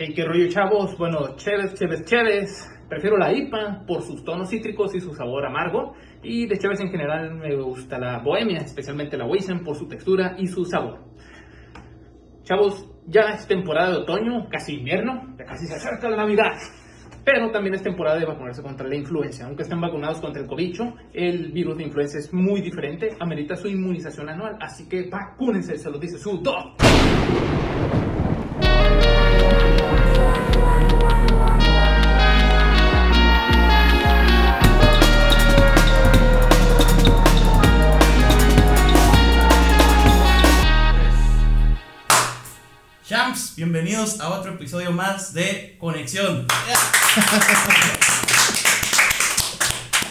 [0.00, 0.96] Hey, qué rollo, chavos.
[0.96, 2.70] Bueno, chéves, chéves, chéves.
[2.88, 5.94] Prefiero la IPA por sus tonos cítricos y su sabor amargo.
[6.22, 10.36] Y de chéves en general me gusta la bohemia, especialmente la Weizen por su textura
[10.38, 11.00] y su sabor.
[12.44, 16.52] Chavos, ya es temporada de otoño, casi invierno, ya casi se acerca la Navidad.
[17.24, 19.46] Pero también es temporada de vacunarse contra la influenza.
[19.46, 23.66] Aunque estén vacunados contra el cobicho, el virus de influenza es muy diferente, amerita su
[23.66, 24.58] inmunización anual.
[24.60, 26.76] Así que vacúnense, se lo dice su doctor.
[43.58, 46.46] Bienvenidos a otro episodio más de Conexión.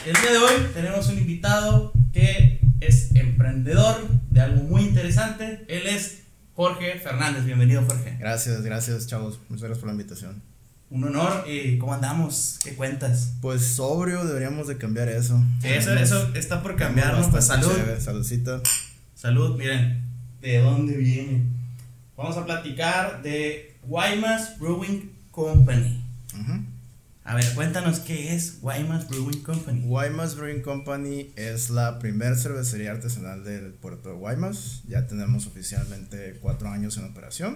[0.06, 5.64] El día de hoy tenemos un invitado que es emprendedor de algo muy interesante.
[5.70, 6.23] Él es
[6.56, 7.46] Jorge Fernández.
[7.46, 8.18] Bienvenido, Jorge.
[8.20, 9.40] Gracias, gracias, chavos.
[9.48, 10.44] Muchas gracias por la invitación.
[10.90, 11.45] Un honor.
[11.48, 12.59] ¿Y ¿Cómo andamos?
[12.62, 13.36] ¿Qué cuentas?
[13.39, 15.42] Pues sobrio, deberíamos de cambiar eso.
[15.61, 17.32] Sí, eso, eso está por cambiar, ¿no?
[17.32, 17.73] Pues salud.
[17.73, 18.61] chévere, Saludcita.
[19.16, 20.04] Salud, miren,
[20.42, 21.56] ¿de dónde viene?
[22.18, 26.04] Vamos a platicar de Guaymas Brewing Company.
[26.34, 26.64] Ujú.
[27.23, 29.82] A ver, cuéntanos qué es Guaymas Brewing Company.
[29.82, 34.82] Guaymas Brewing Company es la primer cervecería artesanal del puerto de Guaymas.
[34.88, 37.56] Ya tenemos oficialmente cuatro años en operación.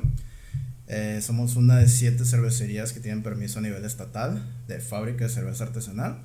[0.86, 5.32] Eh, somos una de siete cervecerías que tienen permiso a nivel estatal de fábrica de
[5.32, 6.20] cerveza artesanal.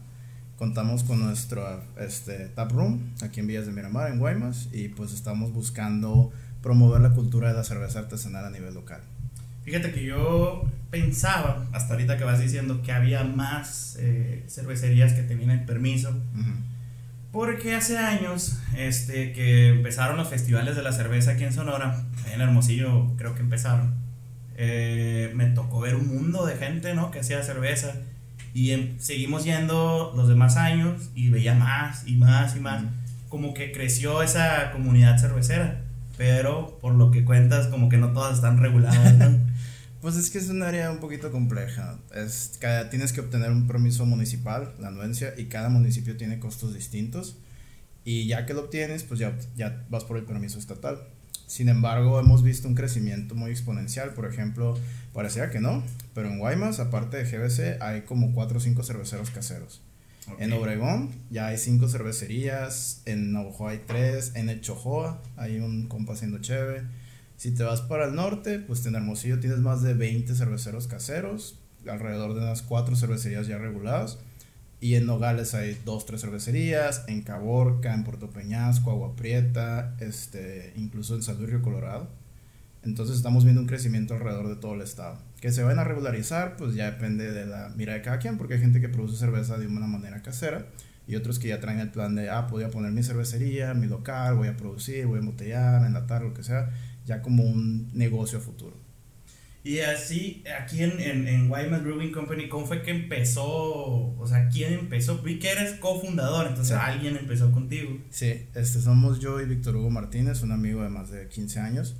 [0.58, 5.14] Contamos con nuestro este, tap room aquí en Villas de Miramar, en Guaymas, y pues
[5.14, 6.32] estamos buscando
[6.66, 9.00] promover la cultura de la cerveza artesanal a nivel local.
[9.62, 15.22] Fíjate que yo pensaba, hasta ahorita que vas diciendo, que había más eh, cervecerías que
[15.22, 16.10] tenían el permiso.
[16.10, 16.50] Ujú.
[17.30, 22.02] Porque hace años este, que empezaron los festivales de la cerveza aquí en Sonora,
[22.34, 23.94] en Hermosillo creo que empezaron,
[24.56, 27.12] eh, me tocó ver un mundo de gente ¿no?
[27.12, 27.94] que hacía cerveza.
[28.54, 32.82] Y em- seguimos yendo los demás años y veía más y más y más.
[33.28, 35.85] Como que creció esa comunidad cervecera.
[36.16, 39.14] Pero por lo que cuentas, como que no todas están reguladas.
[39.14, 39.46] ¿no?
[40.00, 41.98] Pues es que es un área un poquito compleja.
[42.14, 46.74] Es, cada, tienes que obtener un permiso municipal, la anuencia, y cada municipio tiene costos
[46.74, 47.38] distintos.
[48.04, 51.02] Y ya que lo obtienes, pues ya, ya vas por el permiso estatal.
[51.46, 54.10] Sin embargo, hemos visto un crecimiento muy exponencial.
[54.10, 54.78] Por ejemplo,
[55.12, 55.82] parecía que no,
[56.14, 59.82] pero en Guaymas, aparte de GBC, hay como 4 o 5 cerveceros caseros.
[60.38, 60.52] En.
[60.52, 66.14] Obregón ya hay 5 cervecerías, en Navajo hay 3, en El Chojoa hay un compa
[66.14, 66.82] haciendo cheve.
[67.36, 71.58] Si te vas para el norte, pues en Hermosillo tienes más de 20 cerveceros caseros,
[71.88, 74.18] alrededor de unas 4 cervecerías ya reguladas.
[74.80, 80.72] Y en Nogales hay 2, 3 cervecerías, en Caborca, en Puerto Peñasco, Agua Prieta, este,
[80.76, 82.08] incluso en San Luis Río Colorado.
[82.82, 85.18] Entonces estamos viendo un crecimiento alrededor de todo el estado.
[85.40, 88.54] Que se van a regularizar, pues ya depende de la mira de cada quien, porque
[88.54, 90.66] hay gente que produce cerveza de una manera casera
[91.06, 93.86] y otros que ya traen el plan de, ah, voy a poner mi cervecería, mi
[93.86, 96.70] local, voy a producir, voy a embotellar, enlatar, lo que sea,
[97.04, 98.76] ya como un negocio a futuro.
[99.62, 103.44] Y así, aquí en, en, en Guaymas Brewing Company, ¿cómo fue que empezó?
[104.16, 105.18] O sea, ¿quién empezó?
[105.22, 106.82] Vi que eres cofundador, entonces Sí.
[106.82, 107.98] alguien empezó contigo.
[108.10, 111.96] Sí, este, somos yo y Víctor Hugo Martínez, un amigo de más de 15 años.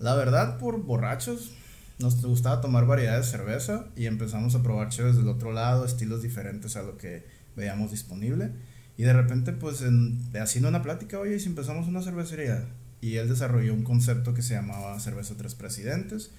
[0.00, 1.52] La verdad, por borrachos,
[1.98, 6.22] nos gustaba tomar variedades de cerveza y empezamos a probar cheves del otro lado, estilos
[6.22, 8.50] diferentes a lo que veíamos disponible.
[8.96, 12.64] Y de repente, pues, en, haciendo una plática, oye, ¿y si empezamos una cervecería.
[13.00, 16.30] Y él desarrolló un concepto que se llamaba Cerveza Tres Presidentes.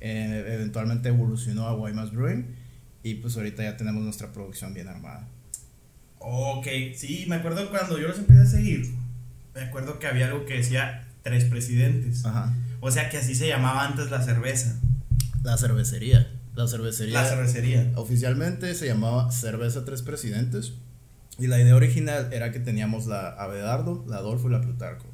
[0.00, 2.46] Eh, eventualmente evolucionó a Guaymas Brewing.
[3.02, 5.26] Y pues ahorita ya tenemos nuestra producción bien armada.
[6.18, 8.94] Ok, sí, me acuerdo cuando yo los empecé a seguir,
[9.54, 12.26] me acuerdo que había algo que decía tres presidentes.
[12.26, 12.54] Ajá.
[12.80, 14.78] O sea, que así se llamaba antes la cerveza,
[15.42, 16.30] La cervecería.
[16.54, 17.22] La cervecería.
[17.22, 17.92] la cervecería.
[17.96, 20.74] Oficialmente se llamaba Cerveza Tres Presidentes.
[21.38, 25.06] Y la idea original era que teníamos la Abelardo, la Adolfo y la Plutarco.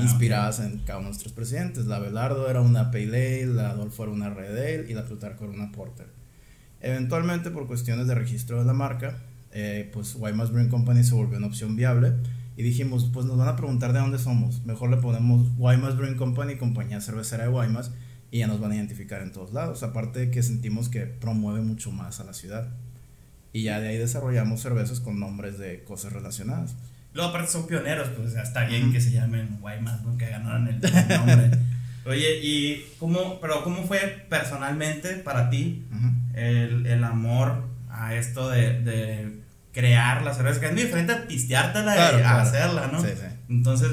[0.00, 1.86] Inspiradas en cada uno de nuestros presidentes.
[1.86, 3.04] La Abelardo era una Pale
[3.42, 6.08] Ale, la Adolfo era una Red Ale y la Plutarco era una Porter.
[6.80, 9.22] Eventualmente, por cuestiones de registro de la marca,
[9.52, 12.12] eh, pues Guaymas Brewing Company se volvió una opción viable.
[12.56, 14.64] Y dijimos, pues nos van a preguntar de dónde somos.
[14.66, 17.92] Mejor le ponemos Guaymas Brewing Company, compañía cervecera de Guaymas,
[18.30, 19.82] y ya nos van a identificar en todos lados.
[19.82, 22.68] Aparte de que sentimos que promueve mucho más a la ciudad.
[23.52, 26.74] Y ya de ahí desarrollamos cervezas con nombres de cosas relacionadas.
[27.14, 30.16] Luego aparte son pioneros, pues está bien que se llamen Guaymas, ¿no?
[30.18, 31.50] Que ganaron el, nombre.
[32.04, 35.84] Oye, y cómo, pero cómo fue personalmente para ti
[36.34, 39.38] el, el amor a esto de, de
[39.72, 40.60] crear la cerveza?
[40.60, 42.38] Que es muy diferente a pisteártela y Claro, a claro.
[42.40, 43.02] hacerla, ¿no?
[43.02, 43.26] Sí, sí.
[43.48, 43.90] Entonces,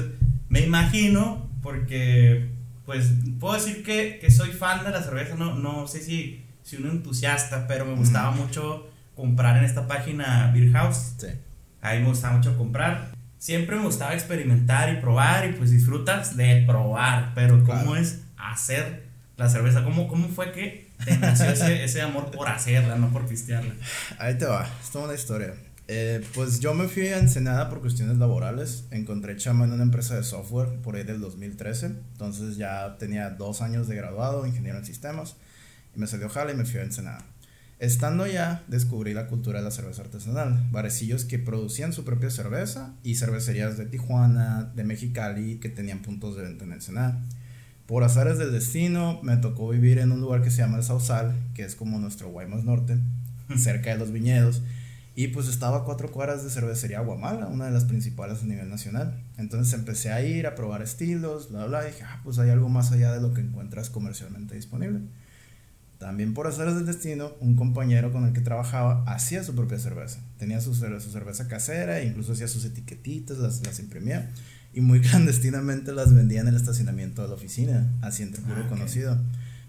[0.48, 2.50] me imagino, porque,
[2.86, 3.08] pues,
[3.40, 6.88] puedo decir que, que soy fan de la cerveza, no, no sé si sí un
[6.90, 11.14] entusiasta, pero me gustaba mucho comprar en esta página Beer House.
[11.18, 11.28] Sí.
[11.80, 13.10] Ahí me gustaba mucho comprar.
[13.38, 17.96] Siempre me gustaba experimentar y probar y pues disfrutas de probar, pero ¿cómo Claro.
[17.96, 19.04] es hacer
[19.36, 19.84] la cerveza?
[19.84, 23.74] ¿Cómo, cómo fue que te nació ese, ese amor por hacerla, no por pistearla?
[24.18, 25.54] Ahí te va, es toda una historia.
[25.88, 28.84] Eh, pues yo me fui a Ensenada por cuestiones laborales.
[28.90, 31.86] Encontré chamba en una empresa de software por ahí del 2013.
[31.86, 35.36] Entonces ya tenía dos años de graduado, ingeniero en sistemas.
[35.94, 37.24] Y me salió jala y me fui a Ensenada.
[37.78, 40.66] Estando allá, descubrí la cultura de la cerveza artesanal.
[40.70, 46.36] Barecillos que producían su propia cerveza y cervecerías de Tijuana, de Mexicali, que tenían puntos
[46.36, 47.22] de venta en Ensenada.
[47.86, 51.34] Por azares del destino, me tocó vivir en un lugar que se llama El Sausal,
[51.54, 52.98] que es como nuestro Guaymas Norte,
[53.56, 54.62] cerca de los viñedos.
[55.18, 58.68] Y pues estaba a cuatro cuadras de cervecería Guamala, una de las principales a nivel
[58.68, 59.18] nacional.
[59.38, 62.68] Entonces empecé a ir a probar estilos, bla, bla, y dije, ah, pues hay algo
[62.68, 65.00] más allá de lo que encuentras comercialmente disponible.
[65.98, 70.20] También por azares del destino, un compañero con el que trabajaba hacía su propia cerveza.
[70.38, 74.30] Tenía su, su cerveza casera, e incluso hacía sus etiquetitas, las, las imprimía
[74.74, 78.64] y muy clandestinamente las vendía en el estacionamiento de la oficina, así entre puro Ah,
[78.64, 78.68] ok.
[78.68, 79.18] conocido.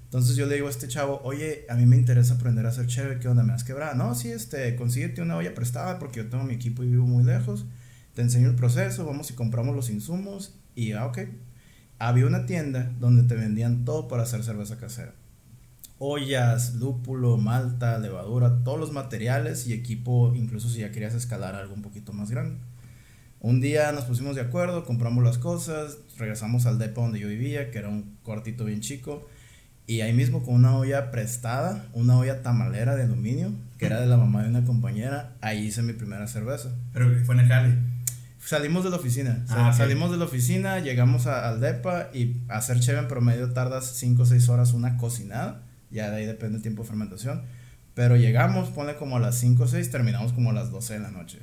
[0.07, 2.87] Entonces yo le digo a este chavo, oye, a mí me interesa aprender a hacer
[2.87, 3.43] chévere, ¿qué onda?
[3.43, 3.93] ¿Me has quebrado?
[3.95, 7.25] No, sí, este, consíguete una olla prestada porque yo tengo mi equipo y vivo muy
[7.25, 7.65] lejos.
[8.15, 11.19] Te enseño el proceso, vamos y compramos los insumos y ah, ok.
[11.99, 15.13] Había una tienda donde te vendían todo para hacer cerveza casera.
[15.99, 21.73] Ollas, lúpulo, malta, levadura, todos los materiales y equipo, incluso si ya querías escalar algo
[21.73, 22.57] un poquito más grande.
[23.41, 27.71] Un día nos pusimos de acuerdo, compramos las cosas, regresamos al depo donde yo vivía,
[27.71, 29.27] que era un cuartito bien chico,
[29.87, 34.05] y ahí mismo con una olla prestada, una olla tamalera de aluminio, que era de
[34.05, 36.69] la mamá de una compañera, ahí hice mi primera cerveza.
[36.93, 37.75] Pero fue en el jale.
[38.39, 42.79] Salimos de la oficina, Ah, salimos de la oficina, llegamos a- al depa y hacer
[42.79, 46.61] cheve en promedio tardas 5 o 6 horas una cocinada, ya de ahí depende el
[46.61, 47.41] tiempo de fermentación,
[47.93, 50.99] pero llegamos, pone como a las 5 o 6, terminamos como a las 12 de
[50.99, 51.39] la noche.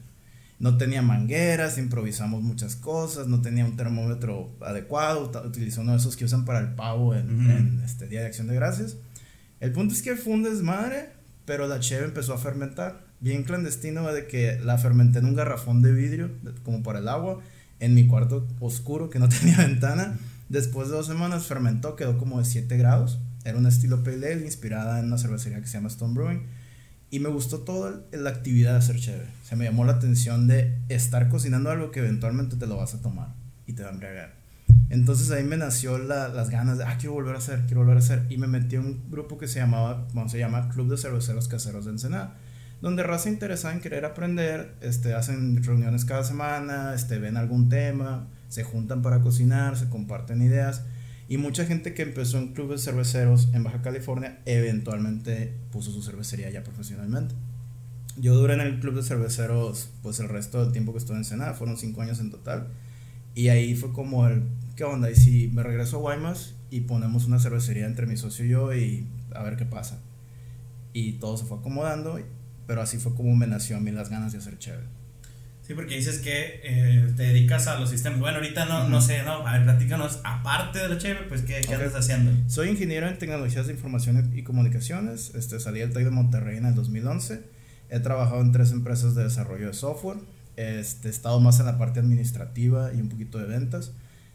[0.65, 6.17] No tenía mangueras, improvisamos muchas cosas, no tenía un termómetro adecuado, utilicé uno de esos
[6.17, 8.97] que usan para el pavo en, este Día de Acción de Gracias.
[9.61, 11.11] El punto es que fue un desmadre,
[11.45, 13.05] pero la cheve empezó a fermentar.
[13.21, 16.31] Bien clandestino de que la fermenté en un garrafón de vidrio,
[16.63, 17.41] como para el agua,
[17.79, 20.19] en mi cuarto oscuro que no tenía ventana.
[20.49, 23.21] Después de dos semanas fermentó, quedó como de 7 grados.
[23.45, 26.64] Era un estilo pale ale inspirada en una cervecería que se llama Stone Brewing.
[27.11, 29.29] Y me gustó toda la actividad de hacer chévere.
[29.45, 33.03] Se me llamó la atención de estar cocinando algo que eventualmente te lo vas a
[33.03, 33.29] tomar
[33.67, 34.35] y te va a embriagar.
[34.91, 37.97] Entonces ahí me nació la- las ganas de, ah, quiero volver a hacer, quiero volver
[37.97, 38.27] a hacer.
[38.31, 41.49] Y me metí en un grupo que se llamaba, bueno, se llama Club de Cerveceros
[41.49, 42.35] Caseros de Ensenada.
[42.83, 48.27] Donde raza interesada en querer aprender, este, hacen reuniones cada semana, este, ven algún tema,
[48.49, 50.83] se juntan para cocinar, se comparten ideas.
[51.29, 56.51] Y mucha gente que empezó en clubes cerveceros en Baja California eventualmente puso su cervecería
[56.51, 57.35] ya profesionalmente.
[58.17, 61.23] Yo duré en el club de cerveceros pues el resto del tiempo que estuve en
[61.23, 62.69] Ensenada, fueron cinco años en total.
[63.35, 64.43] Y ahí fue como el,
[64.77, 65.11] ¿qué onda?
[65.11, 68.75] Y si me regreso a Guaymas y ponemos una cervecería entre mi socio y yo
[68.75, 70.01] y a ver qué pasa.
[70.93, 72.21] Y todo se fue acomodando,
[72.67, 74.87] pero así fue como me nació a mí las ganas de hacer chévere.
[75.67, 78.21] Sí, porque dices que eh, te dedicas a los sistemas.
[78.21, 79.47] Bueno, ahorita no, no sé, no.
[79.47, 82.33] A ver, platícanos, aparte de la chévere, pues, ¿qué, qué andas haciendo?
[82.51, 85.35] Soy ingeniero en tecnologías de información y comunicaciones.
[85.35, 87.45] Este, salí del TEC de Monterrey en el 2011.
[87.89, 90.19] He trabajado en tres empresas de desarrollo de software.
[90.57, 93.93] Este, he estado más en la parte administrativa y un poquito de ventas.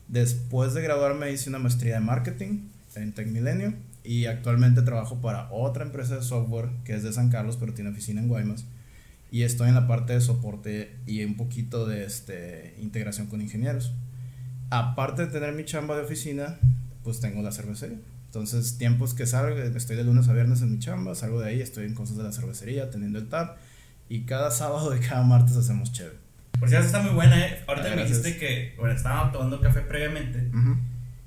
[0.08, 5.52] Después de graduarme hice una maestría de marketing en Tech Milenio y actualmente trabajo para
[5.52, 8.66] otra empresa de software que es de San Carlos pero tiene oficina en Guaymas
[9.32, 13.94] y estoy en la parte de soporte y un poquito de este, integración con ingenieros.
[14.70, 16.58] Aparte de tener mi chamba de oficina,
[17.04, 17.98] pues tengo la cervecería.
[18.28, 21.62] Entonces, tiempos que salgo, estoy de lunes a viernes en mi chamba, salgo de ahí,
[21.62, 23.58] estoy en cosas de la cervecería, teniendo el tap.
[24.10, 26.18] Y cada sábado y cada martes hacemos chévere.
[26.60, 27.60] Por cierto, está muy buena, ¿eh?
[27.68, 30.50] Ahorita Ah, me dijiste que, bueno, estaba tomando café previamente.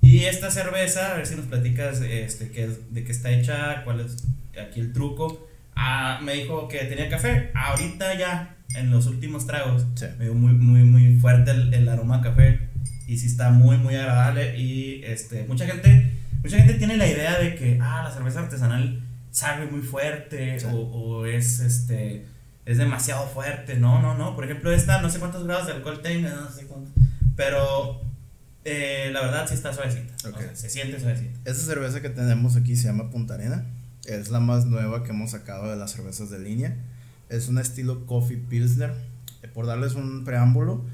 [0.02, 3.82] Y esta cerveza, a ver si nos platicas este, qué es- de qué está hecha,
[3.84, 4.24] cuál es
[4.60, 5.48] aquí el truco.
[5.74, 7.50] Ah, me dijo que tenía café.
[7.54, 10.06] Ahorita ya, en los últimos tragos, Sí.
[10.18, 12.68] me dio muy, muy, muy fuerte el, el aroma a café.
[13.06, 14.56] Y sí está muy, muy agradable.
[14.58, 16.12] Y este, mucha gente,
[16.42, 20.66] mucha gente tiene la idea de que, ah, la cerveza artesanal sabe muy fuerte Sí.
[20.70, 22.26] o, o es, este,
[22.64, 23.76] es demasiado fuerte.
[23.76, 24.34] No, no, no.
[24.36, 26.90] Por ejemplo, esta, no sé cuántos grados de alcohol tenga, no sé cuánto.
[27.34, 28.00] Pero
[28.64, 30.14] eh, la verdad sí está suavecita.
[30.28, 30.36] Ok.
[30.36, 31.38] O sea, se siente suavecita.
[31.44, 33.66] Esta cerveza que tenemos aquí se llama Punta Arena.
[34.04, 36.76] Es la más nueva que hemos sacado de las cervezas de línea.
[37.28, 38.92] Es un estilo Coffee Pilsner.
[39.42, 40.84] Eh, Por darles un preámbulo,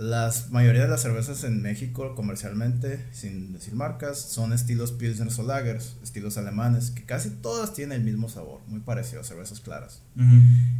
[0.00, 5.42] Las mayoría de las cervezas en México comercialmente, sin decir marcas, son estilos Pilsner o
[5.42, 10.00] Lagers, estilos alemanes, que casi todas tienen el mismo sabor, muy parecido a cervezas claras.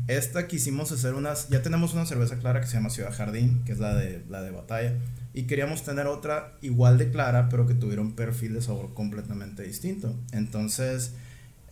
[0.07, 3.73] Esta quisimos hacer unas, ya tenemos una cerveza clara que se llama Ciudad Jardín, que
[3.73, 4.95] es la de, la de batalla,
[5.35, 9.63] y queríamos tener otra igual de clara, pero que tuviera un perfil de sabor completamente
[9.65, 10.19] distinto.
[10.33, 11.13] Entonces,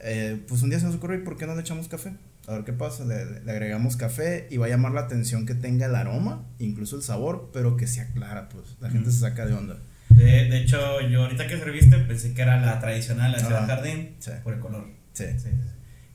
[0.00, 2.12] eh, pues un día se nos ocurrió, ¿y por qué no le echamos café?
[2.46, 5.86] A ver qué pasa, le, agregamos café y va a llamar la atención que tenga
[5.86, 9.54] el aroma, incluso el sabor, pero que sea clara, pues la gente se saca de
[9.54, 9.78] onda.
[10.10, 14.54] De, hecho, yo ahorita que serviste pensé que era la tradicional, la Ciudad Jardín, por
[14.54, 14.88] el color.
[15.12, 15.26] Sí.
[15.36, 15.48] Sí,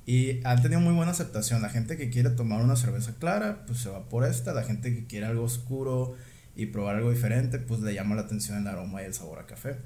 [0.06, 1.62] Y han tenido muy buena aceptación.
[1.62, 4.54] La gente que quiere tomar una cerveza clara, pues se va por esta.
[4.54, 6.16] La gente que quiere algo oscuro
[6.56, 9.46] y probar algo diferente, pues le llama la atención el aroma y el sabor a
[9.46, 9.78] café.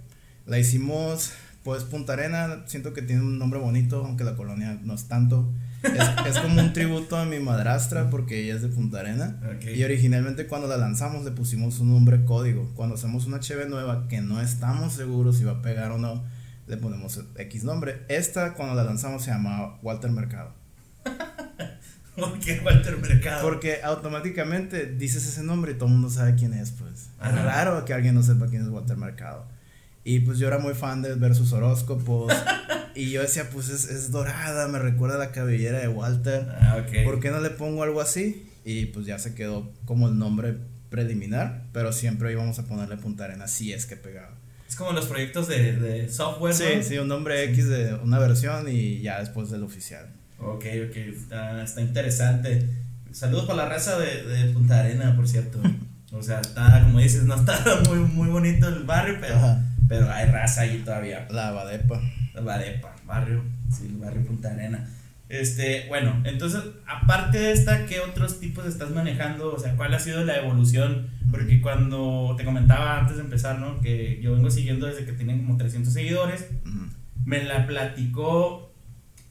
[0.46, 1.34] La hicimos,
[1.68, 5.52] pues Punta Arena, siento que tiene un nombre bonito, aunque la colonia no es tanto.
[6.26, 9.38] Es, como un tributo a mi madrastra porque ella es de Punta Arena.
[9.76, 12.72] Y originalmente cuando la lanzamos le pusimos un nombre código.
[12.74, 16.24] Cuando hacemos una cheve nueva que no estamos seguros si va a pegar o no,
[16.68, 18.02] le ponemos X nombre.
[18.08, 20.54] Esta cuando la lanzamos se llamaba Walter Mercado.
[22.16, 23.42] ¿Por qué Walter Mercado?
[23.42, 27.10] Porque automáticamente dices ese nombre y todo el mundo sabe quién es, pues.
[27.22, 29.57] Es raro que alguien no sepa quién es Walter Mercado.
[30.08, 32.32] Y pues yo era muy fan de ver sus horóscopos.
[32.96, 36.48] y yo decía, pues es, es, dorada, me recuerda a la cabellera de Walter.
[36.62, 38.50] Ah, ¿Por qué no le pongo algo así?
[38.64, 40.56] Y pues ya se quedó como el nombre
[40.90, 44.34] preliminar, pero siempre íbamos a ponerle Punta Arena si es que pegaba.
[44.66, 46.54] Es como los proyectos de, de software.
[46.54, 50.08] Sí, sí, un nombre X de una versión y ya después del oficial.
[50.40, 52.66] Ok, ok, está, interesante.
[53.12, 55.60] Saludos para la raza de, de Punta Arena, por cierto.
[56.14, 59.36] o sea, está, como dices, no está muy, muy bonito el barrio, pero...
[59.88, 61.28] Pero hay raza ahí todavía.
[61.30, 62.02] La Badepa.
[62.34, 63.44] La Badepa, barrio.
[63.72, 64.88] Sí, el barrio Punta Arena.
[65.30, 69.54] Este, bueno, entonces, aparte de esta, ¿qué otros tipos estás manejando?
[69.54, 71.10] O sea, ¿cuál ha sido la evolución?
[71.30, 73.82] Porque cuando te comentaba antes de empezar, ¿no?
[73.82, 76.48] Que yo vengo siguiendo desde que tienen como 300 seguidores.
[77.26, 78.74] Me la platicó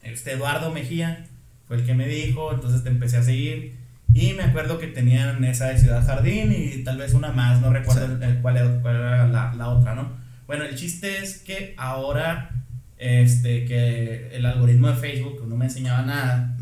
[0.03, 1.25] este Eduardo Mejía,
[1.67, 3.75] fue el que me dijo, entonces te empecé a seguir.
[4.13, 7.71] Y me acuerdo que tenían esa de Ciudad Jardín y tal vez una más, no
[7.71, 10.26] recuerdo cuál, era, la, la otra, ¿no?
[10.47, 12.49] Bueno, el chiste es que ahora,
[12.97, 16.57] este, que el algoritmo de Facebook no me enseñaba nada.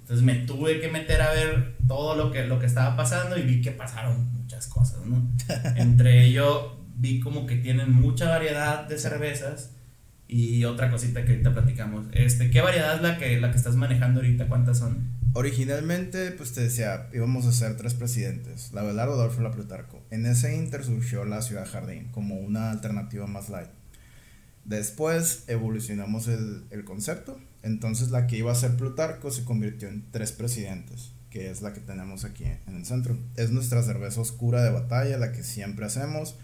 [0.00, 3.42] Entonces me tuve que meter a ver todo lo que, lo que estaba pasando y
[3.42, 5.22] vi que pasaron muchas cosas, ¿no?
[5.76, 9.72] Entre ello vi como que tienen mucha variedad de cervezas
[10.28, 12.06] y otra cosita que ahorita platicamos.
[12.12, 14.46] Este, ¿Qué variedad es la que, la que estás manejando ahorita?
[14.46, 15.18] ¿Cuántas son?
[15.32, 20.04] Originalmente, pues te decía, íbamos a ser tres presidentes, la Belardo, Adolfo y la Plutarco.
[20.10, 23.70] En ese inter surgió la Ciudad Jardín como una alternativa más light.
[24.64, 30.10] Después evolucionamos el, el, concepto, entonces la que iba a ser Plutarco se convirtió en
[30.10, 33.18] tres presidentes, que es la que tenemos aquí en el centro.
[33.36, 36.36] Es nuestra cerveza oscura de batalla, la que siempre hacemos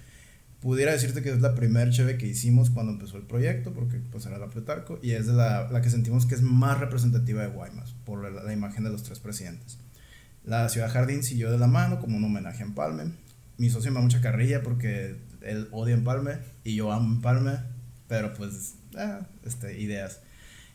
[0.65, 4.25] pudiera decirte que es la primer cheve que hicimos cuando empezó el proyecto, porque pues
[4.25, 7.93] era la Plutarco, y es la, la que sentimos que es más representativa de Guaymas,
[8.07, 9.79] por la, imagen de los tres presidentes.
[10.43, 13.13] La Ciudad Jardín siguió de la mano como un homenaje a Empalme.
[13.59, 17.59] Mi socio me da mucha carrilla porque él odia Empalme y yo amo Empalme,
[18.09, 20.23] pero pues, ah, este, ideas.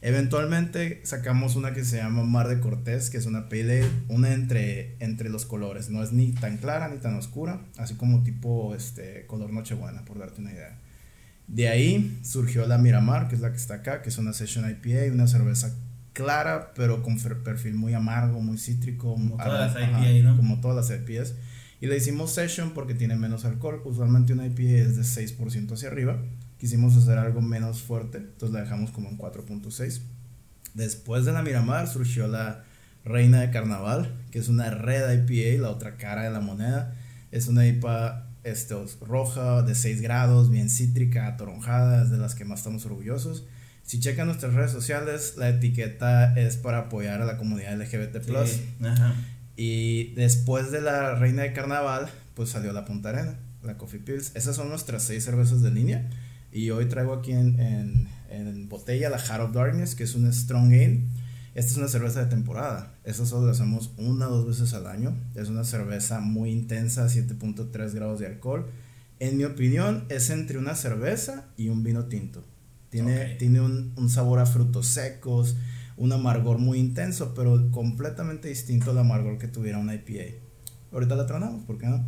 [0.01, 4.96] Eventualmente sacamos una que se llama Mar de Cortés, que es una pale una entre,
[5.00, 5.89] entre los colores.
[5.89, 10.18] No es ni tan clara ni tan oscura, así como tipo este, color Nochebuena, por
[10.18, 10.77] darte una idea.
[11.48, 14.70] De ahí surgió la Miramar, que es la que está acá, que es una Session
[14.70, 15.75] IPA, una cerveza
[16.13, 19.13] clara, pero con perfil muy amargo, muy cítrico.
[19.13, 20.38] Como todas las IPA, ¿no?
[20.38, 21.34] Como todas las IPAs.
[21.82, 23.82] Y le hicimos Session porque tiene menos alcohol.
[23.84, 26.22] Usualmente una IPA es de 6% hacia arriba
[26.59, 30.01] quisimos hacer algo menos fuerte, entonces la dejamos como en 4.6.
[30.73, 32.63] Después de la Miramar surgió la
[33.03, 36.95] Reina de Carnaval, que es una red IPA, la otra cara de la moneda.
[37.31, 42.45] Es una IPA este, roja de 6 grados, bien cítrica, atoronjada, es de las que
[42.45, 43.45] más estamos orgullosos.
[43.83, 48.17] Si checan nuestras redes sociales, la etiqueta es para apoyar a la comunidad LGBT+.
[49.55, 54.35] Y después de la Reina de Carnaval, pues salió la Punta Arena, la Coffee Pills.
[54.35, 56.09] Esas son nuestras 6 cervezas de línea.
[56.51, 60.32] Y hoy traigo aquí en, en, en botella la Heart of Darkness, que es una
[60.32, 61.01] Strong Ale.
[61.56, 62.96] Esta es una cerveza de temporada.
[63.03, 65.15] Esta solo la hacemos una o dos veces al año.
[65.36, 68.68] Es una cerveza muy intensa, 7.3 grados de alcohol.
[69.20, 72.44] En mi opinión, es entre una cerveza y un vino tinto.
[72.89, 75.58] Tiene, tiene un, un, sabor a frutos secos,
[75.98, 80.38] un amargor muy intenso, pero completamente distinto al amargor que tuviera una IPA.
[80.91, 82.08] Ahorita la tronamos, ¿por qué no?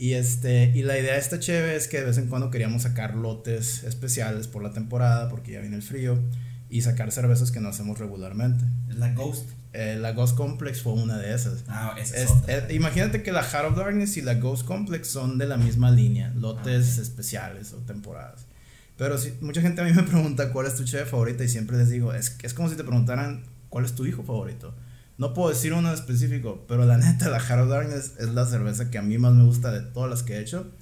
[0.00, 2.82] Y, este, y la idea de esta cheve es que de vez en cuando queríamos
[2.82, 6.18] sacar lotes especiales por la temporada, porque ya viene el frío.
[6.72, 8.64] y sacar cervezas que no hacemos regularmente.
[8.88, 9.48] Es la Ghost.
[9.72, 11.64] Eh, la Ghost Complex fue una de esas.
[11.66, 12.58] Ah, esa es, Es- otra.
[12.58, 15.90] eh, imagínate que la Heart of Darkness y la Ghost Complex son de la misma
[15.90, 18.46] línea, lotes Ah, especiales o temporadas.
[18.96, 21.76] Pero sí, mucha gente a mí me pregunta cuál es tu cheve favorita y siempre
[21.76, 24.72] les digo, es, es como si te preguntaran cuál es tu hijo favorito.
[25.20, 28.90] No puedo decir uno en específico, pero la neta, la of Darkness es la cerveza
[28.90, 30.72] que a mí más me gusta de todas las que he hecho,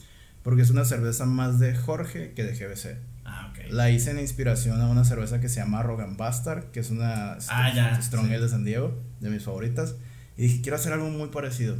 [0.43, 2.97] porque es una cerveza más de Jorge que de GBC.
[3.25, 3.73] ah, ok.
[3.73, 7.33] La hice en inspiración a una cerveza que se llama Rogan Bastard, que es una
[7.49, 8.33] Ah, ya, Strong sí.
[8.35, 9.97] Ale de San Diego, de mis favoritas.
[10.37, 11.77] Y dije, quiero hacer algo muy parecido.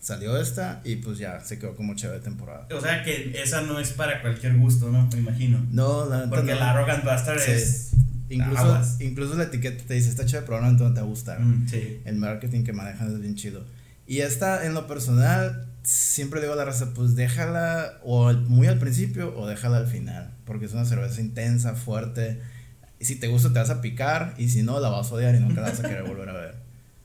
[0.00, 2.66] Salió esta y pues ya se quedó como chévere de temporada.
[2.74, 5.06] O sea que esa no es para cualquier gusto, ¿no?
[5.12, 5.64] Me imagino.
[5.70, 6.60] No, la Porque no.
[6.60, 7.50] la Arrogant Bastard Sí.
[7.52, 7.90] es.
[8.28, 9.00] Incluso, aguas.
[9.00, 11.40] incluso la etiqueta te dice, está chévere, probablemente no te va a gustar.
[11.40, 12.00] Mm, sí.
[12.04, 13.64] El marketing que manejan es bien chido.
[14.06, 18.78] Y esta, en lo personal, siempre digo a la raza, pues déjala o muy al
[18.78, 20.34] principio o déjala al final.
[20.44, 22.40] Porque es una cerveza intensa, fuerte.
[22.98, 25.34] Y si te gusta te vas a picar y si no la vas a odiar
[25.34, 26.54] y nunca la vas a querer volver a ver.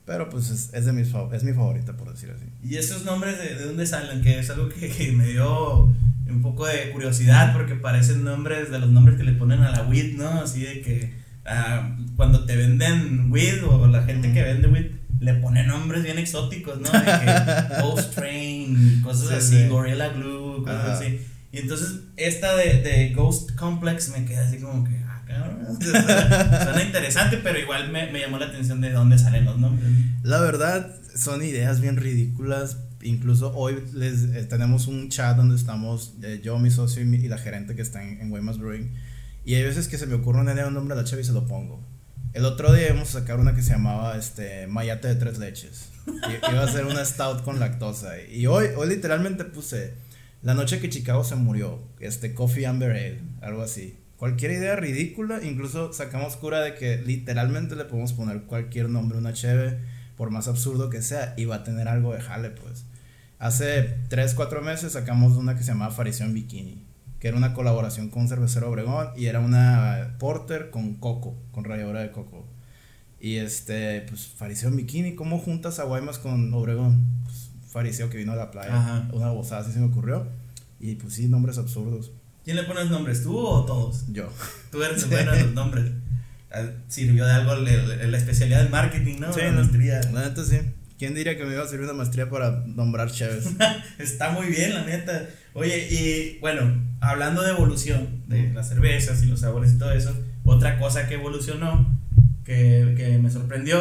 [0.06, 2.46] Pero pues es, es de mis es mi favorita por decir así.
[2.64, 4.22] ¿Y esos nombres de, de dónde salen?
[4.22, 5.94] Que es algo que, que me dio
[6.32, 9.84] un poco de curiosidad porque parecen nombres de los nombres que le ponen a la
[9.84, 10.42] weed, ¿no?
[10.42, 11.14] Así de que
[11.46, 16.18] ah, cuando te venden weed o la gente que vende weed le pone nombres bien
[16.18, 16.90] exóticos, ¿no?
[16.92, 19.68] De que Ghost Train, cosas Sí, así, sí.
[19.68, 20.94] Gorilla Glue, cosas Ajá.
[20.94, 21.20] así.
[21.52, 25.78] Y entonces esta de, de Ghost Complex me queda así como que, ah, cabrón.
[25.82, 29.90] Suena interesante, pero igual me, me llamó la atención de dónde salen los nombres.
[30.24, 32.78] La verdad, son ideas bien ridículas.
[33.02, 37.18] Incluso hoy les eh, tenemos un chat donde estamos eh, yo, mi socio y, mi-
[37.18, 38.94] y la gerente que está en, en Brewing.
[39.46, 41.26] Y hay veces que se me ocurre una idea, un nombre a la chave y
[41.26, 41.82] se lo pongo.
[42.34, 45.90] El otro día íbamos a sacar una que se llamaba este, Mayate de tres leches.
[46.08, 48.22] I- iba a ser una stout con lactosa.
[48.22, 49.94] Y hoy, hoy literalmente puse
[50.42, 53.98] La noche que Chicago se murió, este Coffee Amber Ale, algo así.
[54.18, 59.22] Cualquier idea ridícula, incluso sacamos cura de que literalmente le podemos poner cualquier nombre a
[59.22, 59.80] una cheve,
[60.20, 62.84] por más absurdo que sea, y va a tener algo de jale, pues.
[63.38, 66.84] Hace 3, 4 meses sacamos una que se llamaba Farición Bikini,
[67.22, 72.02] que era una colaboración con Cervecero Obregón y era una porter con coco, con ralladura
[72.02, 72.46] de coco.
[73.22, 77.08] Y este, pues Fariseo Bikini, ¿cómo juntas a Guaymas con Obregón?
[77.24, 79.08] Pues, fariseo que vino a la playa, Ajá.
[79.14, 80.28] una bozada así se me ocurrió.
[80.82, 82.12] Y pues sí, nombres absurdos.
[82.44, 83.24] ¿Quién le pone los nombres?
[83.24, 84.04] ¿Tú o todos?
[84.12, 84.28] Yo.
[84.70, 85.92] Tú eres el bueno de los nombres.
[86.52, 89.34] Ah, Sirvió de algo la especialidad del marketing, ¿no?
[89.34, 90.02] Sí, la maestría.
[90.12, 90.60] La neta sí.
[90.98, 93.46] ¿Quién diría que me iba a servir una maestría para nombrar cheves?
[94.00, 95.30] Está muy bien, la neta.
[95.54, 100.14] Oye, y bueno, hablando de evolución de las cervezas y los sabores y todo eso,
[100.44, 101.98] otra cosa que evolucionó,
[102.44, 103.80] que, que me sorprendió,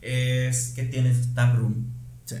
[0.00, 1.74] es que tienes taproom.
[2.24, 2.36] Sí.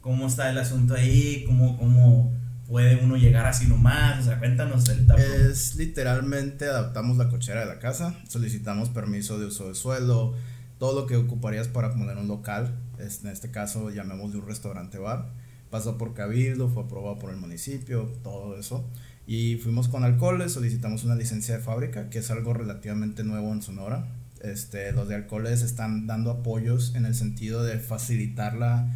[0.00, 1.44] ¿Cómo está el asunto ahí?
[1.46, 2.36] ¿Cómo, cómo
[2.68, 4.20] puede uno llegar así nomás?
[4.20, 5.18] O sea, cuéntanos taproom.
[5.50, 10.34] Es literalmente adaptamos la cochera de la casa, solicitamos permiso de uso de suelo,
[10.78, 14.98] todo lo que ocuparías para poner un local, es- en este caso llamémosle un restaurante
[14.98, 15.32] bar,
[15.70, 18.88] pasó por cabildo, fue aprobado por el municipio, todo eso.
[19.26, 23.60] Y fuimos con alcoholes, solicitamos una licencia de fábrica, que es algo relativamente nuevo en
[23.62, 24.06] Sonora.
[24.42, 28.88] Este, los de alcoholes están dando apoyos en el sentido de facilitar la,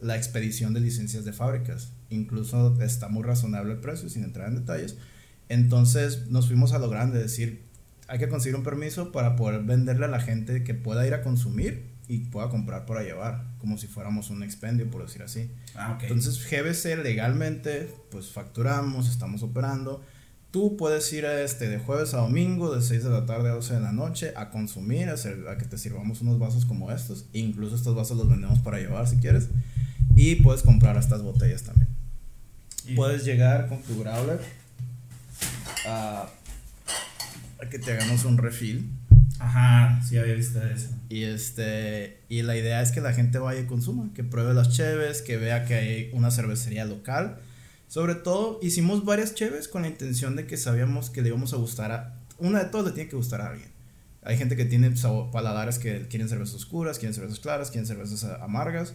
[0.00, 1.92] la expedición de licencias de fábricas.
[2.10, 4.96] Incluso está muy razonable el precio, sin entrar en detalles.
[5.48, 7.62] Entonces nos fuimos a lo grande, decir,
[8.06, 11.22] hay que conseguir un permiso para poder venderle a la gente que pueda ir a
[11.22, 15.50] consumir y pueda comprar para llevar, como si fuéramos un expendio, por decir así.
[15.74, 16.04] Ah, ok.
[16.04, 20.02] Entonces GBC legalmente, pues facturamos, estamos operando.
[20.50, 23.52] Tú puedes ir a este de jueves a domingo, de 6 de la tarde a
[23.52, 26.90] 12 de la noche, a consumir, a, hacer- a que te sirvamos unos vasos como
[26.90, 27.26] estos.
[27.34, 29.48] Incluso estos vasos los vendemos para llevar si quieres.
[30.16, 31.88] Y puedes comprar estas botellas también.
[32.96, 34.40] Puedes llegar con tu growler
[35.86, 36.28] a,
[37.62, 38.90] a que te hagamos un refill.
[39.38, 40.88] Ajá, sí había visto eso.
[41.08, 44.70] Y este y la idea es que la gente vaya y consuma, que pruebe las
[44.70, 47.38] cheves, que vea que hay una cervecería local.
[47.86, 51.56] Sobre todo hicimos varias cheves con la intención de que sabíamos que le íbamos a
[51.56, 53.68] gustar a una de todas le tiene que gustar a alguien.
[54.22, 58.24] Hay gente que tiene sabor- paladares que quieren cervezas oscuras, quieren cervezas claras, quieren cervezas
[58.42, 58.94] amargas.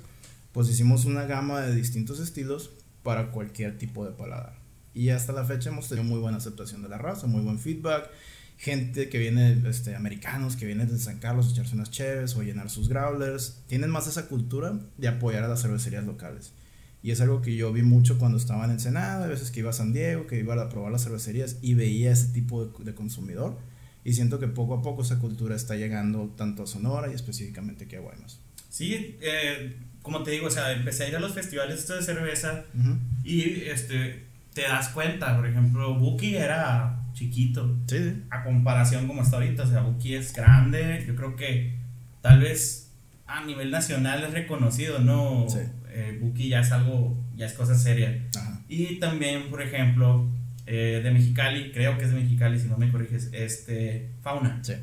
[0.52, 2.70] Pues hicimos una gama de distintos estilos
[3.04, 4.56] para cualquier tipo de paladar.
[4.94, 8.10] Y hasta la fecha hemos tenido muy buena aceptación de la raza, muy buen feedback.
[8.58, 12.44] Gente que viene, este, americanos que vienen de San Carlos a echarse unas cheves o
[12.44, 13.64] llenar sus growlers.
[13.68, 16.54] Tienen más esa cultura de apoyar a las cervecerías locales.
[17.02, 19.72] Y es algo que yo vi mucho cuando estaba en Ensenada, a veces que iba
[19.72, 22.96] a San Diego, que iba a probar las cervecerías y veía ese tipo de, de
[22.96, 23.58] consumidor.
[24.06, 27.86] Y siento que poco a poco esa cultura está llegando tanto a Sonora y específicamente
[27.86, 28.40] aquí a Guaymas.
[28.70, 32.66] Sí, eh, como te digo, o sea, empecé a ir a los festivales de cerveza
[32.78, 32.98] Ujú.
[33.24, 37.76] y este te das cuenta, por ejemplo, Buki era chiquito.
[37.88, 38.24] Sí, sí.
[38.30, 41.80] A comparación como está ahorita, o sea, Buki es grande, yo creo que
[42.22, 42.92] tal vez
[43.26, 45.48] a nivel nacional es reconocido, ¿no?
[45.50, 45.60] Sí.
[45.90, 48.28] Eh, Buki ya es algo, ya es cosa seria.
[48.38, 48.62] Ajá.
[48.68, 50.30] Y también, por ejemplo,
[50.68, 54.60] eh, de Mexicali, creo que es de Mexicali, si no me corriges, este, Fauna.
[54.64, 54.74] Sí.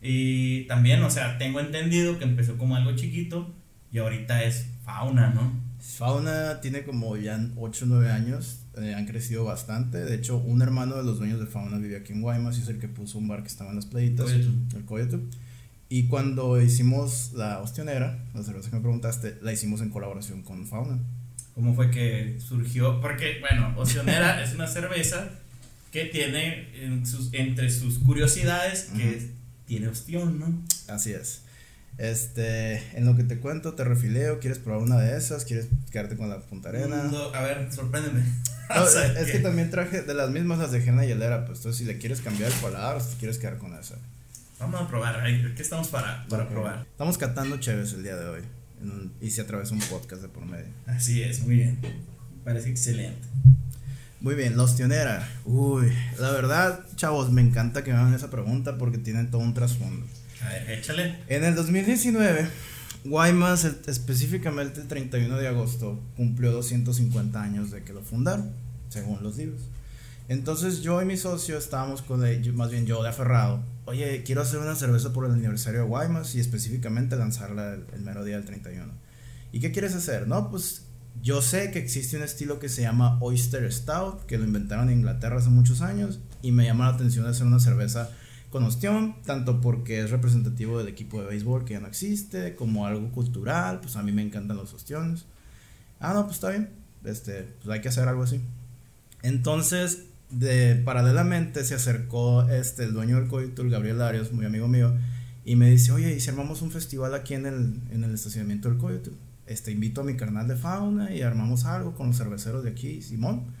[0.00, 3.52] Y también, o sea, tengo entendido que empezó como algo chiquito
[3.94, 5.50] y ahorita es Fauna, ¿no?
[5.80, 9.98] Fauna tiene como ya 8 o 9 años, eh, han crecido bastante.
[9.98, 12.68] De hecho, un hermano de los dueños de Fauna vivía aquí en Guaymas y es
[12.68, 14.76] el que puso un bar que estaba en las playitas, Coyote.
[14.76, 15.18] el Coyote.
[15.88, 20.66] Y cuando hicimos la ostionera, la cerveza que me preguntaste, la hicimos en colaboración con
[20.66, 20.98] Fauna.
[21.54, 23.00] ¿Cómo fue que surgió?
[23.00, 25.28] Porque, bueno, Ocionera es una cerveza
[25.92, 29.16] que tiene en sus, entre sus curiosidades que Ujú.
[29.16, 29.26] es-
[29.66, 30.62] tiene ostión, ¿no?
[30.88, 31.43] Así es.
[31.98, 35.44] Este, en lo que te cuento, te refileo, ¿quieres probar una de esas?
[35.44, 37.04] ¿Quieres quedarte con la Punta Arena?
[37.04, 38.22] No, a ver, sorpréndeme.
[38.74, 41.44] No, O sea, es que también traje de las mismas las dejé en la hielera,
[41.44, 43.96] pues entonces si le quieres cambiar el paladar o si te quieres quedar con esa.
[44.58, 45.22] Vamos a probar,
[45.54, 46.86] ¿qué estamos para, para probar?
[46.90, 48.40] Estamos catando chéves el día de hoy.
[48.82, 50.64] en un- y se atravesó un podcast de por medio.
[50.86, 51.78] Así es, muy bien.
[52.42, 53.20] Parece excelente.
[54.24, 55.28] Muy bien, la ostionera.
[55.44, 59.52] Uy, la verdad, chavos, me encanta que me hagan esa pregunta porque tienen todo un
[59.52, 60.06] trasfondo.
[60.42, 61.18] A ver, échale.
[61.28, 62.48] En el 2019,
[63.04, 68.50] Guaymas, específicamente el 31 de agosto, cumplió 250 años de que lo fundaron,
[68.88, 69.60] según los libros.
[70.30, 73.62] Entonces yo y mi socio estábamos con el- más bien yo de aferrado.
[73.84, 78.00] Oye, quiero hacer una cerveza por el aniversario de Guaymas y específicamente lanzarla el, el
[78.00, 78.90] mero día del 31.
[79.52, 80.26] ¿Y qué quieres hacer?
[80.26, 80.83] No, pues
[81.24, 84.98] yo sé que existe un estilo que se llama Oyster Stout, que lo inventaron en
[84.98, 88.10] Inglaterra hace muchos años y me llama la atención hacer una cerveza
[88.50, 92.86] con ostión, tanto porque es representativo del equipo de béisbol que ya no existe, como
[92.86, 95.24] algo cultural, pues a mí me encantan los ostiones.
[95.98, 96.68] Ah, no, pues está bien,
[97.04, 98.42] este, pues hay que hacer algo así.
[99.22, 104.68] Entonces, de, paralelamente se acercó este, el dueño del Coyote, el Gabriel Arias, muy amigo
[104.68, 104.94] mío,
[105.46, 108.68] y me dice, oye, ¿y si armamos un festival aquí en el, en el estacionamiento
[108.68, 109.10] del Coyote?
[109.46, 113.02] Este, invito a mi carnal de fauna y armamos algo con los cerveceros de aquí,
[113.02, 113.52] Simón.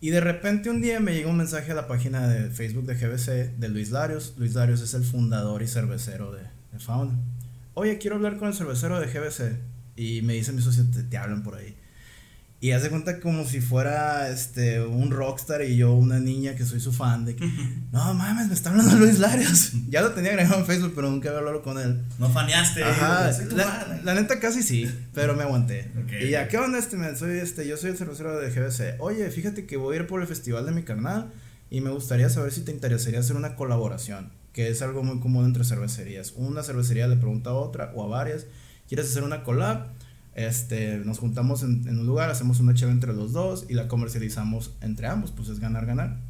[0.00, 2.94] Y de repente un día me llegó un mensaje a la página de Facebook de
[2.94, 4.34] GBC de Luis Larios.
[4.38, 6.42] Luis Larios es el fundador y cervecero de,
[6.78, 7.18] Fauna.
[7.74, 9.58] Oye, quiero hablar con el cervecero de GBC.
[9.96, 11.75] Y me dice mi socio, te, te hablan por ahí.
[12.58, 16.80] Y hace cuenta como si fuera este un rockstar y yo una niña que soy
[16.80, 17.46] su fan de que,
[17.92, 19.72] no mames, me está hablando Luis Larios.
[19.90, 22.02] ya lo tenía agregado en Facebook, pero nunca había hablado con él.
[22.18, 22.82] No faneaste.
[22.82, 25.90] Ajá, tu la, la neta casi sí, pero me aguanté.
[26.02, 26.12] Ok.
[26.22, 26.96] Y ya, ¿qué onda este?
[27.16, 29.00] Soy este, yo soy el cervecero de GBC.
[29.00, 31.30] Oye, fíjate que voy a ir por el festival de mi carnal
[31.70, 35.44] y me gustaría saber si te interesaría hacer una colaboración, que es algo muy común
[35.44, 36.32] entre cervecerías.
[36.36, 38.46] Una cervecería le pregunta a otra o a varias,
[38.88, 39.88] ¿quieres hacer una collab?
[40.36, 43.88] Este, nos juntamos en, en un lugar, hacemos una cheve entre los dos y la
[43.88, 46.20] comercializamos entre ambos, pues es ganar, ganar.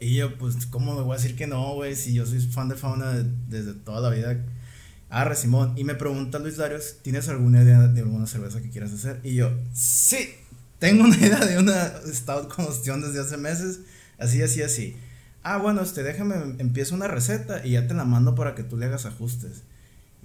[0.00, 1.94] Y yo, pues, ¿cómo me voy a decir que no, güey?
[1.96, 4.44] Si yo soy fan de fauna de- desde toda la vida.
[5.08, 5.72] Ah, Simón.
[5.76, 9.20] Y me pregunta Luis Larios, ¿tienes alguna idea de alguna cerveza que quieras hacer?
[9.24, 10.30] Y yo, sí,
[10.80, 13.80] tengo una idea de una stout con ostión desde hace meses.
[14.18, 14.96] Así, así, así.
[15.44, 18.76] Ah, bueno, este, déjame, empiezo una receta y ya te la mando para que tú
[18.76, 19.62] le hagas ajustes.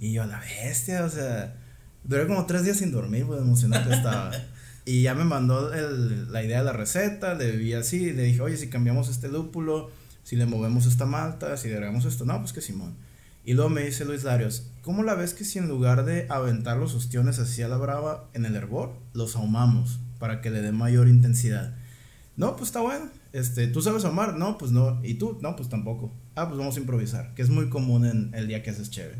[0.00, 1.56] Y yo, la bestia, o sea,
[2.04, 4.30] duré como tres días sin dormir, pues emocionado que estaba.
[4.86, 8.42] Y ya me mandó el- la idea de la receta, le vi así, le dije,
[8.42, 9.90] oye, si cambiamos este lúpulo,
[10.24, 12.94] si le movemos esta malta, si le agregamos esto, no, pues que Simón.
[13.46, 16.76] Y luego me dice Luis Larios, ¿cómo la ves que si en lugar de aventar
[16.76, 20.70] los ostiones así a la brava en el hervor, los ahumamos para que le dé
[20.72, 21.74] mayor intensidad?
[22.36, 23.06] No, pues está bueno.
[23.32, 24.36] Este, ¿tú sabes ahumar?
[24.36, 25.00] No, pues no.
[25.02, 25.38] ¿Y tú?
[25.40, 26.12] No, pues tampoco.
[26.34, 29.16] Ah, pues vamos a improvisar, que es muy común en el día que haces chévere.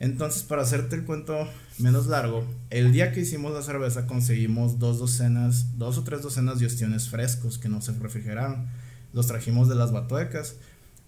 [0.00, 1.46] Entonces, para hacerte el cuento
[1.78, 6.58] menos largo, el día que hicimos la cerveza conseguimos dos docenas, dos o tres docenas
[6.58, 8.66] de ostiones frescos que no se refrigeraron.
[9.12, 10.56] Los trajimos de las batuecas,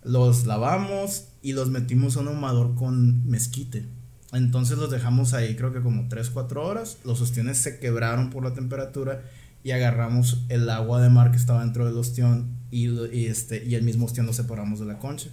[0.04, 3.88] los lavamos y los metimos a un ahumador con mezquite.
[4.32, 6.98] Entonces los dejamos ahí creo que como 3-4 horas.
[7.02, 9.22] Los ostiones se quebraron por la temperatura
[9.64, 13.74] y agarramos el agua de mar que estaba dentro del ostión y, y este, y
[13.74, 15.30] el mismo ostión lo separamos de la concha.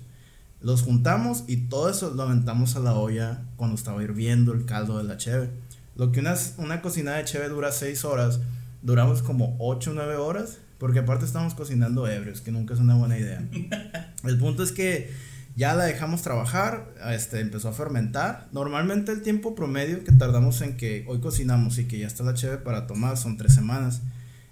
[0.61, 4.97] Los juntamos y todo eso lo aventamos a la olla cuando estaba hirviendo el caldo
[4.97, 5.49] de la cheve.
[5.95, 8.41] Lo que una, una cocinada de cheve dura 6 horas,
[8.81, 12.95] duramos como 8 o 9 horas, porque aparte estamos cocinando ebrios, que nunca es una
[12.95, 13.41] buena idea.
[14.23, 15.11] El punto es que
[15.55, 18.47] ya la dejamos trabajar, este, empezó a fermentar.
[18.51, 22.33] Normalmente el tiempo promedio que tardamos en que hoy cocinamos y que ya está la
[22.33, 24.01] cheve para tomar son 3 semanas.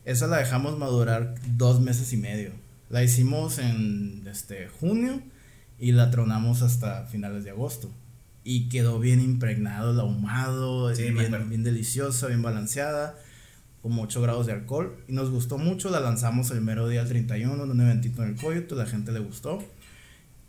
[0.06, 2.52] Esa la dejamos madurar dos meses y medio.
[2.89, 5.22] La hicimos en este, junio
[5.80, 7.90] y la tronamos hasta finales de agosto.
[8.44, 13.16] Y quedó bien impregnado el ahumado, Sí, bien, bien deliciosa, bien balanceada.
[13.82, 14.98] como 8 grados de alcohol.
[15.08, 18.36] Y nos gustó mucho, la lanzamos el mero día 31 en un eventito en el
[18.36, 19.63] Coyote, la gente le gustó.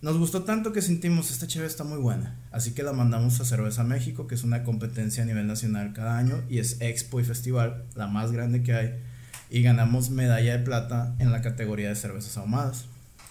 [0.01, 2.37] Nos gustó tanto que sentimos, esta chévere está muy buena.
[2.53, 6.17] Así que la mandamos a Cerveza México, que es una competencia a nivel nacional cada
[6.19, 8.95] año y es expo y festival, la más grande que hay.
[9.51, 12.87] Y ganamos medalla de plata en la categoría de cervezas ahumadas.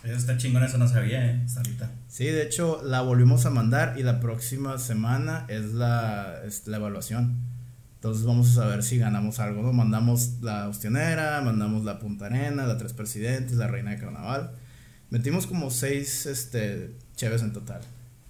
[0.07, 1.41] Eso está chingón, eso no sabía, ¿eh?
[1.45, 1.91] Hasta ahorita.
[2.07, 6.77] Sí, de hecho la volvimos a mandar y la próxima semana es la, es la
[6.77, 7.35] evaluación.
[7.95, 9.73] Entonces vamos a saber si ganamos algo, ¿no?
[9.73, 14.51] Mandamos la Ostionera, mandamos la Punta Arena, la Tres Presidentes, la Reina de Carnaval.
[15.09, 17.81] Metimos como seis este, cheves en total.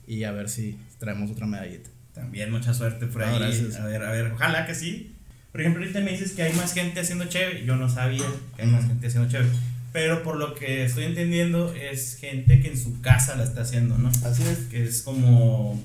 [0.07, 1.89] Y a ver si traemos otra medallita.
[2.13, 3.39] También mucha suerte por No, ahí.
[3.39, 3.75] gracias.
[3.75, 5.13] A ver, a ver, ojalá que sí.
[5.51, 7.65] Por ejemplo, ahorita me dices que hay más gente haciendo chévere.
[7.65, 8.23] Yo no sabía
[8.55, 9.49] que hay más gente haciendo chévere.
[9.97, 13.97] Pero por lo que estoy entendiendo, es gente que en su casa la está haciendo,
[13.97, 14.09] ¿no?
[14.09, 14.59] Así es.
[14.69, 15.81] Que es como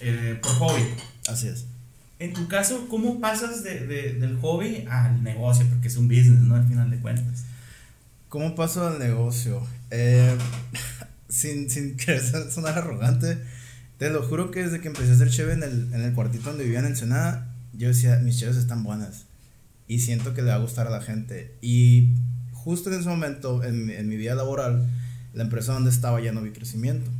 [0.00, 0.82] eh, por hobby.
[1.26, 1.64] Así es.
[2.18, 5.64] En tu caso, ¿cómo pasas de, de- del hobby al negocio?
[5.70, 6.54] Porque es un business, ¿no?
[6.54, 7.44] Al final de cuentas.
[8.28, 9.66] ¿Cómo paso al negocio?
[9.90, 10.36] Eh,
[11.30, 13.38] sin, sin querer son- sonar arrogante,
[13.96, 16.50] te lo juro que desde que empecé a hacer cheve en el, en el cuartito
[16.50, 19.24] donde vivía en Ensenada, yo decía, mis cheves están buenas
[19.88, 21.54] y siento que le va a gustar a la gente.
[21.62, 22.10] Y
[22.66, 24.86] justo en ese momento, en, mi- vida laboral,
[25.34, 27.10] la empresa donde estaba ya no vi crecimiento.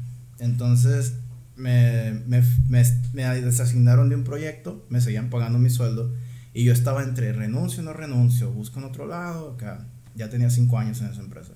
[0.41, 1.15] Entonces
[1.57, 6.13] me, me, me, me desasignaron de un proyecto, me seguían pagando mi sueldo
[6.55, 9.87] y yo estaba entre renuncio no renuncio, busco en otro lado, acá.
[10.17, 11.53] Ya tenía cinco años en esa empresa.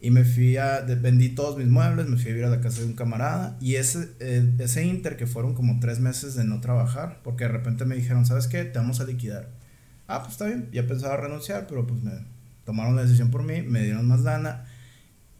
[0.00, 2.80] Y me fui a, vendí todos mis muebles, me fui a vivir a la casa
[2.82, 3.56] de un camarada.
[3.60, 7.50] Y ese, eh, ese inter que fueron como tres meses de no trabajar, porque de
[7.50, 8.64] repente me dijeron, ¿sabes qué?
[8.64, 9.50] Te vamos a liquidar.
[10.06, 12.12] Ah, pues está bien, ya pensaba renunciar, pero pues me
[12.68, 14.66] tomaron la decisión por mí, me dieron más lana.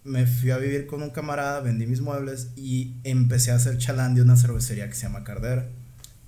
[0.03, 4.15] Me fui a vivir con un camarada, vendí mis muebles y empecé a hacer chalán
[4.15, 5.69] de una cervecería que se llama Cardera.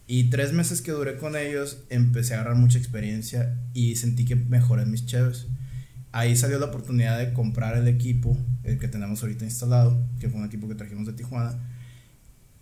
[0.06, 4.36] Y tres meses que duré con ellos, empecé a agarrar mucha experiencia y sentí que
[4.36, 5.46] mejoré mis cheves.
[6.12, 10.40] Ahí salió la oportunidad de comprar el equipo, el que tenemos ahorita instalado, que fue
[10.40, 11.58] un equipo que trajimos de Tijuana.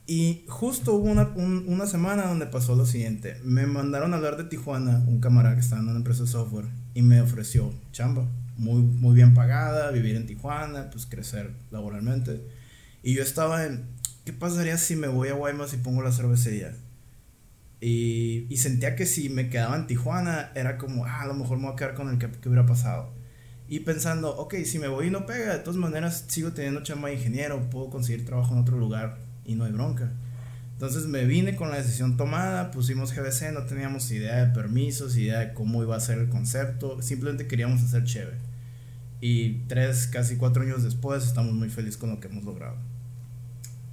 [0.07, 3.37] Y justo hubo una, un- una semana donde pasó lo siguiente.
[3.45, 6.67] Me mandaron a hablar de Tijuana, un camarada que estaba en una empresa de software,
[6.99, 12.41] y me ofreció chamba, muy, muy bien pagada, vivir en Tijuana, pues crecer laboralmente.
[13.05, 13.85] Y yo estaba en,
[14.25, 16.75] ¿qué pasaría si me voy a Guaymas y pongo la cervecería?
[17.81, 21.59] Y, y sentía que si me quedaba en Tijuana, era como, ah, a lo mejor
[21.59, 23.13] me voy a quedar con el que, que hubiera pasado.
[23.69, 27.11] Y pensando, ok, si me voy y no pega, de todas maneras sigo teniendo chamba
[27.11, 30.15] de ingeniero, puedo conseguir trabajo en otro lugar y no hay bronca.
[30.79, 35.41] Entonces me vine con la decisión tomada, pusimos GBC, no teníamos idea de permisos, idea
[35.41, 38.37] de cómo iba a ser el concepto, simplemente queríamos hacer chévere.
[39.21, 42.77] Y tres, casi cuatro años después, estamos muy felices con lo que hemos logrado.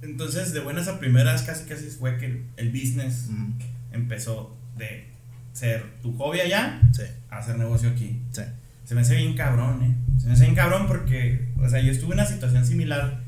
[0.02, 3.52] Entonces, de buenas a primeras, casi casi fue que el business Ujú.
[3.92, 5.06] empezó de
[5.54, 8.20] ser tu hobby allá Sí, a hacer negocio aquí.
[8.30, 8.42] sí.
[8.84, 9.96] Se me hace bien cabrón, ¿eh?
[10.20, 13.24] Se me hace bien cabrón porque, o sea, yo estuve en una situación similar.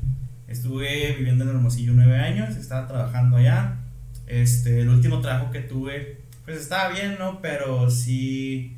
[0.49, 3.77] Estuve viviendo en Hermosillo nueve años, estaba trabajando allá.
[4.25, 7.39] Este, el último trabajo que tuve, pues estaba bien, ¿no?
[7.41, 8.77] Pero sí,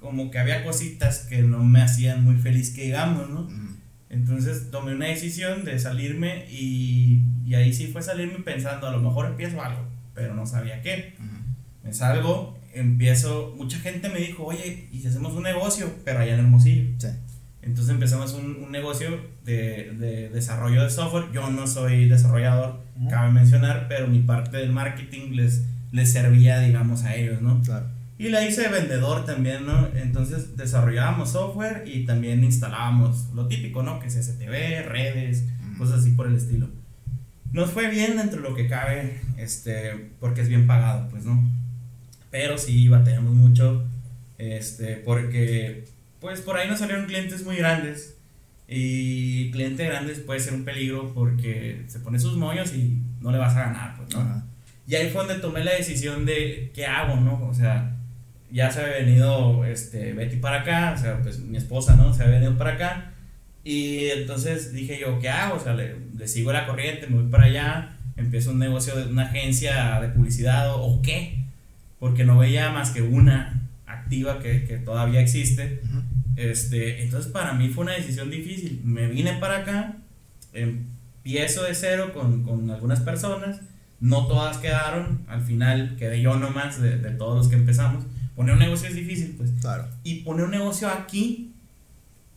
[0.00, 3.42] como que había cositas que no me hacían muy feliz, que digamos, ¿no?
[3.42, 3.76] Ujú.
[4.08, 9.00] Entonces tomé una decisión de salirme y, y ahí sí fue salirme pensando, a lo
[9.00, 11.14] mejor empiezo algo, pero no sabía qué.
[11.18, 11.38] Ujú.
[11.84, 15.92] Me salgo, empiezo, mucha gente me dijo, oye, ¿y si hacemos un negocio?
[16.04, 16.84] Pero allá en Hermosillo.
[16.98, 17.08] Sí.
[17.62, 21.26] Entonces empezamos un, un negocio de, de desarrollo de software.
[21.32, 23.08] Yo no soy desarrollador, Ujú.
[23.10, 27.60] cabe mencionar, pero mi parte del marketing les, les servía, digamos, a ellos, ¿no?
[27.62, 27.86] Claro.
[28.18, 29.88] Y la hice de vendedor también, ¿no?
[29.94, 33.98] Entonces desarrollábamos software y también instalábamos lo típico, ¿no?
[34.00, 35.78] Que es STV, redes, Ujú.
[35.78, 36.68] cosas así por el estilo.
[37.52, 41.42] Nos fue bien dentro de lo que cabe, este, porque es bien pagado, pues, ¿no?
[42.30, 43.84] Pero sí batallamos mucho,
[44.38, 45.84] este, porque,
[46.20, 48.16] pues, por ahí nos salieron clientes muy grandes.
[48.68, 53.38] Y cliente grandes puede ser un peligro porque se pone sus moños y no le
[53.38, 54.20] vas a ganar, pues, ¿no?
[54.20, 54.44] Ajá.
[54.90, 57.46] Y ahí fue donde tomé la decisión de qué hago, ¿no?
[57.48, 57.96] O sea,
[58.50, 62.12] ya se había venido este, Betty para acá, o sea, pues mi esposa, ¿no?
[62.12, 63.12] Se había venido para acá.
[63.62, 65.56] Y entonces dije yo, ¿qué hago?
[65.56, 69.06] O sea, le, le sigo la corriente, me voy para allá, empiezo un negocio de
[69.06, 71.44] una agencia de publicidad o, o qué.
[72.00, 75.82] Porque no veía más que una activa que, que todavía existe.
[75.84, 76.02] Ujú.
[76.40, 78.80] Este, entonces para mí fue una decisión difícil.
[78.82, 79.96] Me vine para acá,
[80.54, 83.60] empiezo de cero con, con algunas personas,
[84.00, 88.04] no todas quedaron, al final quedé yo nomás de, de todos los que empezamos.
[88.34, 89.50] Poner un negocio es difícil, pues.
[89.60, 89.86] Claro.
[90.02, 91.52] Y poner un negocio aquí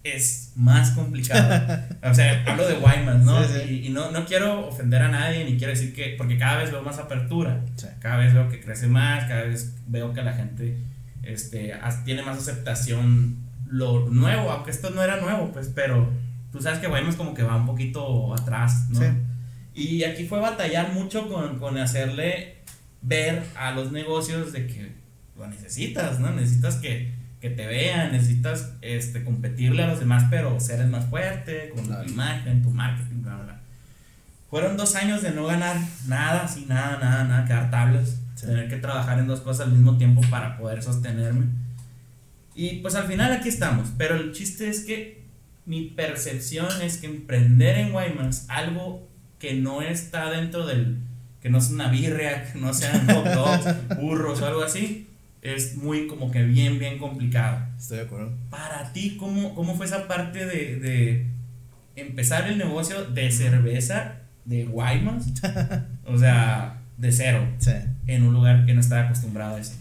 [0.04, 1.86] es más complicado.
[2.04, 3.42] o sea, hablo de Guaymas, ¿no?
[3.46, 3.74] Sí, sí.
[3.74, 6.72] Y, y no, no quiero ofender a nadie, ni quiero decir que, porque cada vez
[6.72, 7.88] veo más apertura Sí.
[8.02, 10.78] cada vez veo que crece más, cada vez veo que la gente
[11.24, 13.38] este, tiene más aceptación
[13.74, 16.08] lo nuevo, aunque esto no era nuevo, pues, pero
[16.52, 19.02] tú sabes que es como que va un poquito atrás, ¿no?
[19.74, 22.58] Y aquí fue batallar mucho con, con hacerle
[23.02, 24.92] ver a los negocios de que
[25.36, 26.32] lo necesitas, ¿no?
[26.32, 31.06] Necesitas que, que te vean, necesitas este, competirle a los demás, pero ser el más
[31.06, 33.60] fuerte, con tu imagen, tu marketing, bla, bla.
[34.52, 38.78] Fueron dos años de no ganar nada, sin nada, nada, nada, quedar tablas, tener que
[38.78, 41.63] trabajar en dos cosas al mismo tiempo para poder sostenerme.
[42.56, 45.24] Y pues al final aquí estamos, pero el chiste es que
[45.66, 49.08] mi percepción es que emprender en Guaymas, algo
[49.40, 51.00] que no está dentro del,
[51.42, 53.66] que no es una birria, que no sean hot dogs,
[54.00, 55.08] burros o algo así,
[55.42, 57.66] es muy como que bien, bien complicado.
[57.78, 58.34] Estoy de acuerdo.
[58.50, 61.28] Para ti, ¿cómo, cómo fue esa parte de, de
[61.96, 65.28] empezar el negocio de cerveza de Guaymas?
[66.06, 67.46] o sea, de cero.
[67.58, 67.72] Sí.
[68.08, 69.74] En un lugar que no estaba acostumbrado a eso.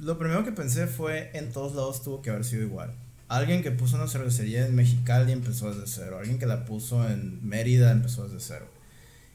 [0.00, 2.94] Lo primero que pensé fue, en todos lados tuvo que haber sido igual.
[3.28, 6.16] Alguien que puso una cervecería en Mexicali empezó desde cero.
[6.18, 8.66] Alguien que la puso en Mérida empezó desde cero.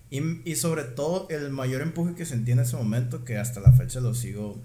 [0.10, 3.74] Y, y sobre todo, el mayor empuje que sentí en ese momento, que hasta la
[3.74, 4.60] fecha lo sigo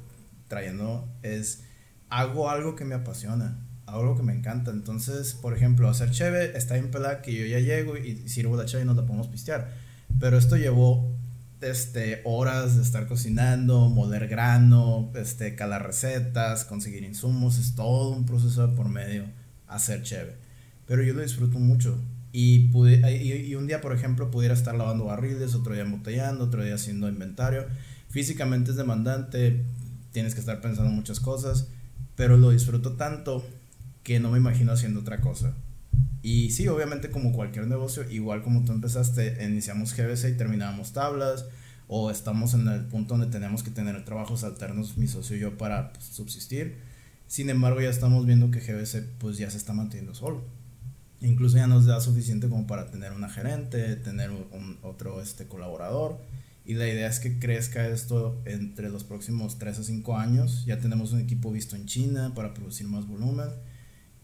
[0.49, 1.65] trayendo, es
[2.09, 4.71] hago algo que me apasiona, hago algo que me encanta.
[4.71, 8.65] Entonces, por ejemplo, hacer cheve está en pelada que yo ya llego y sirvo la
[8.65, 9.71] cheve y nos la podemos pistear.
[10.19, 11.15] Pero esto llevó
[11.61, 18.27] este, horas de estar cocinando, moler grano, este, calar recetas, conseguir insumos, es todo un
[18.27, 19.25] proceso de por medio
[19.67, 20.37] hacer chévere.
[20.87, 21.99] Pero yo lo disfruto mucho.
[22.33, 26.65] Y, pude, y, un día, por ejemplo, pudiera estar lavando barriles, otro día embotellando, otro
[26.65, 27.67] día haciendo inventario.
[28.09, 29.65] Físicamente es demandante,
[30.13, 31.69] tienes que estar pensando muchas cosas,
[32.17, 33.45] pero lo disfruto tanto
[34.03, 35.55] que no me imagino haciendo otra cosa.
[36.23, 41.47] Y sí, obviamente como cualquier negocio, igual como tú empezaste, iniciamos GBC y terminábamos tablas,
[41.89, 45.57] o estamos en el punto donde tenemos que tener trabajos alternos, mi socio y yo,
[45.57, 46.77] para pues, subsistir.
[47.27, 50.45] Sin embargo, ya estamos viendo que GBC pues ya se está manteniendo solo.
[51.21, 56.19] Incluso ya nos da suficiente como para tener una gerente, tener un, otro este, colaborador.
[56.67, 60.65] Y la idea es que crezca esto entre los próximos 3 a 5 años.
[60.67, 63.49] Ya tenemos un equipo visto en China para producir más volumen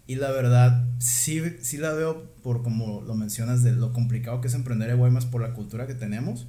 [0.07, 4.47] y la verdad, sí, sí la veo por como lo mencionas de lo complicado que
[4.47, 6.47] es emprender en Guaymas por la cultura que tenemos.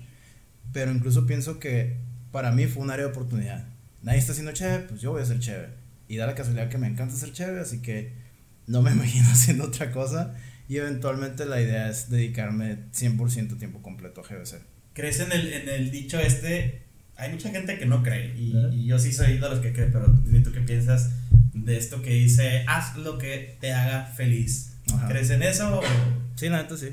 [0.74, 1.98] Pero incluso pienso que
[2.32, 3.66] para mí fue un área de oportunidad.
[4.04, 5.70] Nadie está haciendo chévere, pues yo voy a ser chévere.
[6.08, 8.14] Y da la casualidad que me encanta ser chévere, así que
[8.68, 10.36] no me imagino haciendo otra cosa.
[10.70, 14.62] Y eventualmente la idea es dedicarme 100% tiempo completo a GBC.
[14.94, 16.84] ¿Crees en el, en el dicho este?
[17.16, 19.88] Hay mucha gente que no cree, y, y yo sí soy de los que cree,
[19.88, 21.10] pero dime tú qué piensas
[21.66, 24.74] de esto que dice, haz lo que te haga feliz.
[25.08, 25.82] ¿Crees en eso?
[26.36, 26.88] Sí, la neta sí.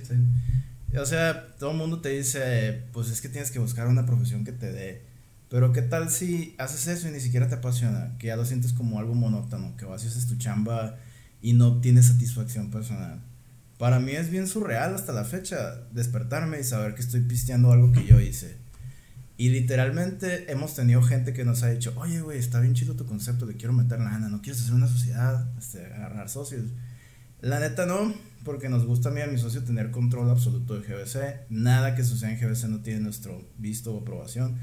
[0.98, 4.44] O sea, todo el mundo te dice, pues es que tienes que buscar una profesión
[4.44, 5.02] que te dé.
[5.48, 8.16] Pero ¿qué tal si haces eso y ni siquiera te apasiona?
[8.18, 10.96] Que ya lo sientes como algo monótono, que vas y haces tu chamba
[11.40, 13.20] y no tienes satisfacción personal.
[13.78, 17.92] Para mí es bien surreal hasta la fecha despertarme y saber que estoy pisteando algo
[17.92, 18.63] que yo hice.
[19.36, 23.04] Y literalmente hemos tenido gente que nos ha dicho, oye, güey, está bien chido tu
[23.04, 26.70] concepto, le quiero meter lana, no quieres hacer una sociedad, este, agarrar socios.
[27.40, 30.78] La neta no, porque nos gusta a mí y a mi socio tener control absoluto
[30.78, 31.50] de GBC.
[31.50, 34.56] Nada que suceda en GBC no tiene nuestro visto o aprobación.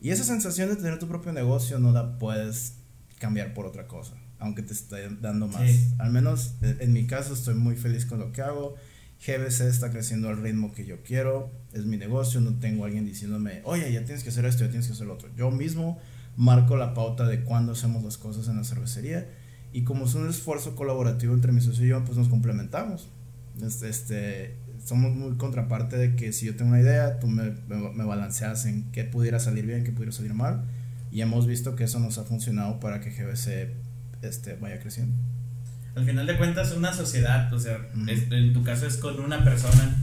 [0.00, 2.74] Y esa sensación de tener tu propio negocio no la puedes
[3.20, 5.70] cambiar por otra cosa, aunque te esté dando más.
[5.98, 8.74] Al menos eh, en mi caso estoy muy feliz con lo que hago
[9.26, 13.60] GBC está creciendo al ritmo que yo quiero, es mi negocio, no tengo alguien diciéndome,
[13.64, 15.28] oye, ya tienes que hacer esto, ya tienes que hacer lo otro.
[15.36, 15.98] Yo mismo
[16.36, 19.26] marco la pauta de cuándo hacemos las cosas en la cervecería
[19.72, 23.08] y como es un esfuerzo colaborativo entre mi socio y yo, pues nos complementamos.
[23.60, 28.66] Este, somos muy contraparte de que si yo tengo una idea, tú me, me, balanceas
[28.66, 30.64] en qué pudiera salir bien, qué pudiera salir mal
[31.10, 33.70] y hemos visto que eso nos ha funcionado para que GBC
[34.22, 35.16] este, vaya creciendo
[35.96, 39.96] al final de cuentas una sociedad, o sea, en tu caso es con una persona,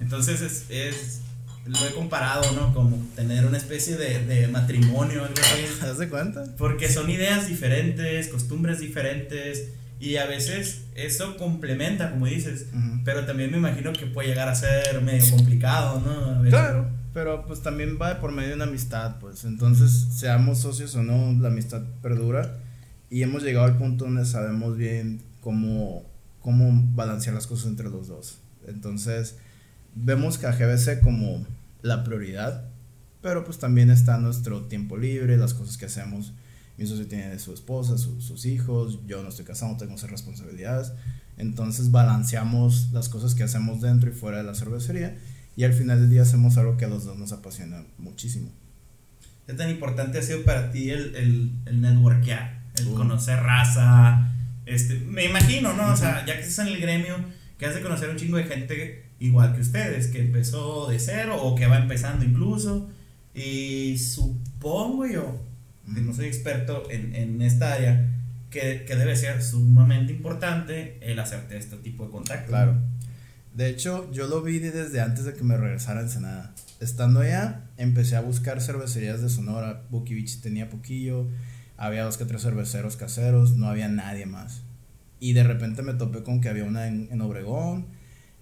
[0.00, 1.20] entonces es, es,
[1.66, 2.72] lo he comparado, ¿no?
[2.72, 5.64] Como tener una especie de, de matrimonio, algo así.
[5.84, 6.44] ¿Haz de cuenta?
[6.56, 9.68] Porque son ideas diferentes, costumbres diferentes,
[10.00, 12.66] y a veces eso complementa, como dices,
[13.04, 16.48] pero también me imagino que puede llegar a ser medio complicado, ¿no?
[16.48, 21.02] Claro, pero pues también va por medio de una amistad, pues entonces seamos socios o
[21.02, 22.58] no, la amistad perdura
[23.10, 26.02] y hemos llegado al punto donde sabemos bien cómo,
[26.40, 28.38] cómo balancear las cosas entre los dos.
[28.66, 29.36] Entonces,
[29.94, 31.46] vemos que a GBC como
[31.82, 32.64] la prioridad,
[33.20, 36.32] pero pues también está nuestro tiempo libre, las cosas que hacemos.
[36.78, 40.92] Mi socio tiene su esposa, sus hijos, yo no estoy casado, tengo esas responsabilidades.
[41.36, 45.16] Entonces balanceamos las cosas que hacemos dentro y fuera de la cervecería
[45.56, 48.50] y al final del día hacemos algo que a los dos nos apasiona muchísimo.
[49.46, 52.64] ¿Qué tan importante ha sido para ti el, el, el networkear?
[52.76, 52.94] el Uh.
[52.94, 54.33] conocer raza.
[54.66, 55.92] Este, me imagino, ¿no?
[55.92, 57.16] O sea, ya que estás en el gremio,
[57.58, 61.36] que has de conocer un chingo de gente igual que ustedes, que empezó de cero
[61.40, 62.90] o que va empezando incluso.
[63.34, 65.40] Y supongo yo,
[65.92, 68.10] que no soy experto en, en esta área,
[68.50, 72.48] que, que debe ser sumamente importante el hacerte este tipo de contacto.
[72.48, 72.80] Claro.
[73.54, 76.54] De hecho, yo lo vi desde antes de que me regresara a Ensenada.
[76.80, 79.84] Estando allá, empecé a buscar cervecerías de Sonora.
[79.90, 81.28] Buki Beach tenía poquillo.
[81.76, 83.56] Había dos que tres cerveceros caseros.
[83.56, 84.62] No había nadie más.
[85.20, 87.86] Y de repente me topé con que había una en, Obregón.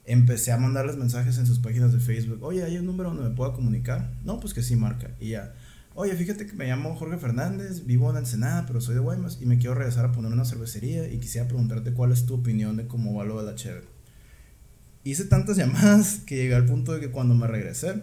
[0.04, 2.42] Empecé a mandarles mensajes en sus páginas de Facebook.
[2.42, 4.12] Oye, ¿hay un número donde me pueda comunicar?
[4.24, 5.12] No, pues que sí, marca.
[5.20, 5.54] Y ya.
[5.94, 9.46] Oye, fíjate que me llamo Jorge Fernández, vivo en Ensenada, pero soy de Guaymas y
[9.46, 12.86] me quiero regresar a poner una cervecería y quisiera preguntarte cuál es tu opinión de
[12.86, 13.82] cómo va lo de la cheve.
[15.04, 18.02] Hice tantas llamadas que llegué al punto de que cuando me regresé,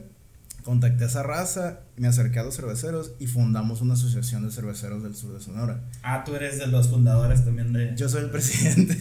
[0.63, 5.03] contacté a esa raza, me acerqué a los cerveceros y fundamos una asociación de cerveceros
[5.03, 5.83] del sur de Sonora.
[6.03, 7.95] Ah, tú eres de los fundadores también de.
[7.95, 8.97] Yo soy el presidente.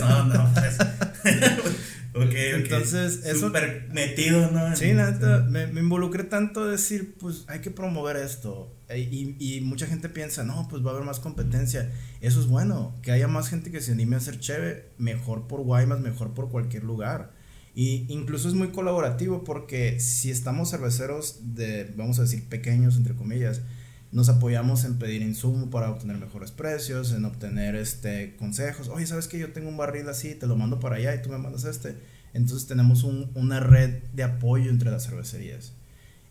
[0.00, 0.78] No, no, pues.
[2.14, 2.32] ok, ok.
[2.34, 4.74] Entonces, eso- Súper metido, ¿no?
[4.76, 8.74] Sí, neta, me, me involucré tanto de decir, pues hay que promover esto.
[8.88, 11.90] E- Y, y mucha gente piensa, no, pues va a haber más competencia.
[12.20, 15.60] Eso es bueno, que haya más gente que se anime a hacer cheve, mejor por
[15.62, 17.32] Guaymas, mejor por cualquier lugar.
[17.74, 23.14] Y incluso es muy colaborativo porque si estamos cerveceros de, vamos a decir, pequeños, entre
[23.14, 23.62] comillas,
[24.10, 28.88] nos apoyamos en pedir insumo para obtener mejores precios, en obtener este consejos.
[28.88, 30.34] Oye, ¿sabes que yo tengo un barril así?
[30.34, 31.96] Te lo mando para allá y tú me mandas este.
[32.34, 35.72] Entonces tenemos un- una red de apoyo entre las cervecerías.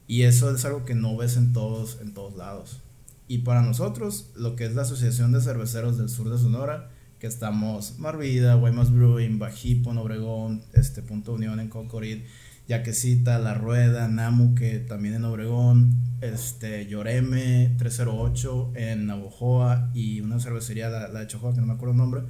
[0.08, 2.82] Y eso es algo que no ves en todos, en todos lados.
[3.28, 6.91] Y para nosotros, lo que es la Asociación de Cerveceros del Sur de Sonora,
[7.22, 12.24] que estamos Marvida, Guaymas Brewing, Bajipo en Obregón, este Punto Unión en Concorid,
[12.68, 20.40] Yaquecita, La Rueda, Namu, que también en Obregón, este Lloreme 308 en Navojoa y una
[20.40, 22.24] cervecería, la, la de Chojoa, que no me acuerdo el nombre,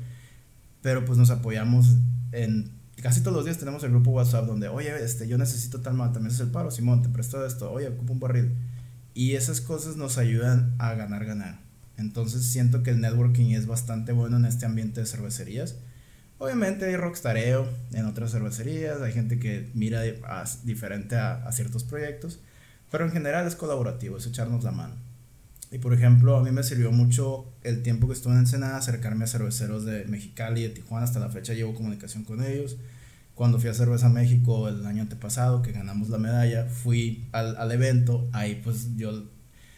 [0.81, 1.95] pero pues nos apoyamos
[2.33, 2.71] en
[3.01, 6.11] casi todos los días tenemos el grupo WhatsApp donde, oye, este, yo necesito tal mal,
[6.11, 8.55] también es el paro, Simón, te presto esto, oye, ocupo un barril.
[9.13, 11.60] Y esas cosas nos ayudan a ganar, ganar.
[11.97, 15.75] Entonces siento que el networking es bastante bueno en este ambiente de cervecerías.
[16.39, 21.83] Obviamente hay rockstareo en otras cervecerías, hay gente que mira a- diferente a, a ciertos
[21.83, 22.39] proyectos,
[22.89, 24.95] pero en general es colaborativo, es echarnos la mano.
[25.71, 29.23] Y por ejemplo, a mí me sirvió mucho el tiempo que estuve en Ensenada acercarme
[29.23, 31.05] a cerveceros de Mexicali y de Tijuana.
[31.05, 32.77] Hasta la fecha llevo comunicación con ellos.
[33.35, 37.71] Cuando fui a Cerveza México el año antepasado, que ganamos la medalla, fui al, al
[37.71, 38.27] evento.
[38.33, 39.23] Ahí pues yo,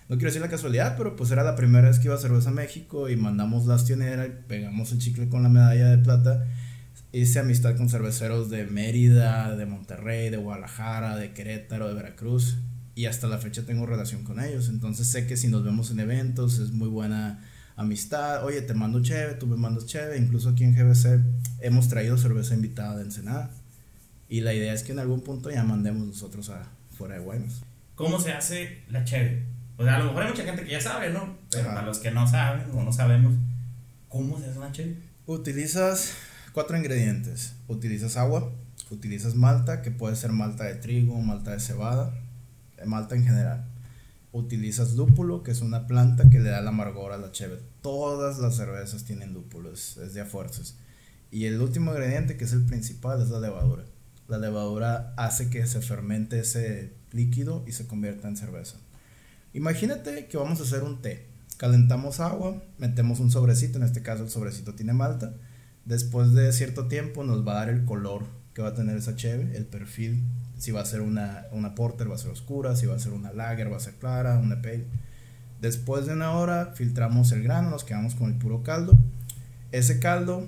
[0.10, 2.52] no quiero decir la casualidad, pero pues era la primera vez que iba a Cerveza
[2.52, 6.46] México y mandamos la astionera y pegamos el chicle con la medalla de plata.
[7.12, 12.58] Hice amistad con cerveceros de Mérida, de Monterrey, de Guadalajara, de Querétaro, de Veracruz
[12.96, 14.68] y hasta la fecha tengo relación con ellos.
[14.68, 17.42] Entonces sé que si nos vemos en eventos es muy buena
[17.76, 18.44] amistad.
[18.46, 20.18] Oye, te mando cheve, tú me mandas cheve.
[20.18, 21.22] Incluso aquí en GBC
[21.62, 23.52] hemos traído cerveza invitada de Ensenada.
[24.28, 27.62] Y la idea es que en algún punto ya mandemos nosotros a fuera de Guaymas.
[27.96, 29.53] ¿Cómo se hace la cheve?
[29.78, 31.38] O sea, a lo mejor hay mucha gente que ya sabe, ¿no?
[31.50, 31.76] Pero Ajá.
[31.76, 33.34] para los que no saben o no sabemos,
[34.08, 34.98] ¿cómo se hace una cheve?
[35.26, 36.14] Utilizas
[36.54, 37.56] cuatro ingredientes.
[37.68, 38.52] Utilizas agua,
[38.92, 42.14] utilizas malta, que puede ser malta de trigo, malta de cebada,
[42.78, 43.66] eh, malta en general.
[44.32, 47.60] Utilizas lúpulo, que es una planta que le da el amargor a la cheve.
[47.82, 50.78] Todas las cervezas tienen lúpulo, es, es de a fuerzas.
[51.32, 53.86] Y el último ingrediente, que es el principal, es la levadura.
[54.28, 58.78] La levadura hace que se fermente ese líquido y se convierta en cerveza.
[59.54, 61.28] Imagínate que vamos a hacer un té.
[61.58, 65.34] Calentamos agua, metemos un sobrecito, en este caso el sobrecito tiene malta.
[65.86, 69.16] Después de cierto tiempo nos va a dar el color que va a tener esa
[69.16, 70.24] cheve, el perfil.
[70.58, 73.14] Si va a ser una, una porter va a ser oscura, si va a ser
[73.14, 74.88] una lager va a ser clara, una pale.
[75.62, 78.98] Después de una hora filtramos el grano, nos quedamos con el puro caldo.
[79.72, 80.48] Ese caldo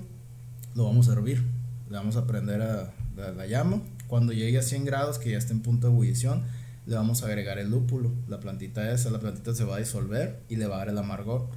[0.74, 1.42] lo vamos a hervir,
[1.88, 3.82] le vamos a prender a la, la llama.
[4.08, 6.42] Cuando llegue a 100 grados, que ya esté en punto de ebullición,
[6.86, 10.42] le vamos a agregar el lúpulo, la plantita esa, la plantita se va a disolver
[10.48, 11.48] y le va a dar el amargor.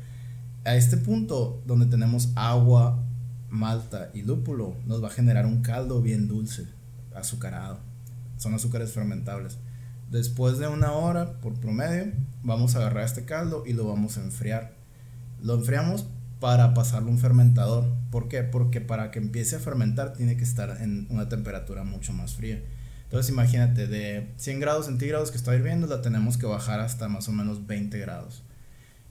[0.66, 3.04] A este punto, donde tenemos agua,
[3.50, 6.68] malta y lúpulo, nos va a generar un caldo bien dulce,
[7.16, 7.80] azucarado.
[8.38, 9.60] Son azúcares fermentables.
[10.10, 12.12] Después de una hora, por promedio,
[12.42, 14.74] vamos a agarrar este caldo y lo vamos a enfriar.
[15.44, 16.08] Lo enfriamos
[16.40, 17.86] para pasarlo a un fermentador.
[18.10, 18.42] ¿Por qué?
[18.42, 22.64] Porque para que empiece a fermentar tiene que estar en una temperatura mucho más fría.
[23.10, 27.28] Entonces imagínate, de 100 grados centígrados que está hirviendo, la tenemos que bajar hasta más
[27.28, 28.44] o menos 20 grados.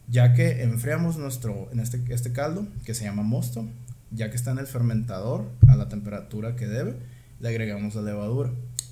[0.08, 3.66] Ya que enfriamos nuestro, en este, este caldo, que se llama mosto,
[4.12, 6.94] ya que está en el fermentador a la temperatura que debe,
[7.40, 8.50] le agregamos la levadura.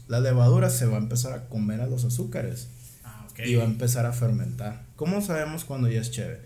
[0.08, 2.68] La levadura se va a empezar a comer a los azúcares
[3.04, 3.40] Ah, ok.
[3.46, 4.82] y va a empezar a fermentar.
[4.96, 6.40] ¿Cómo sabemos cuando ya es chévere?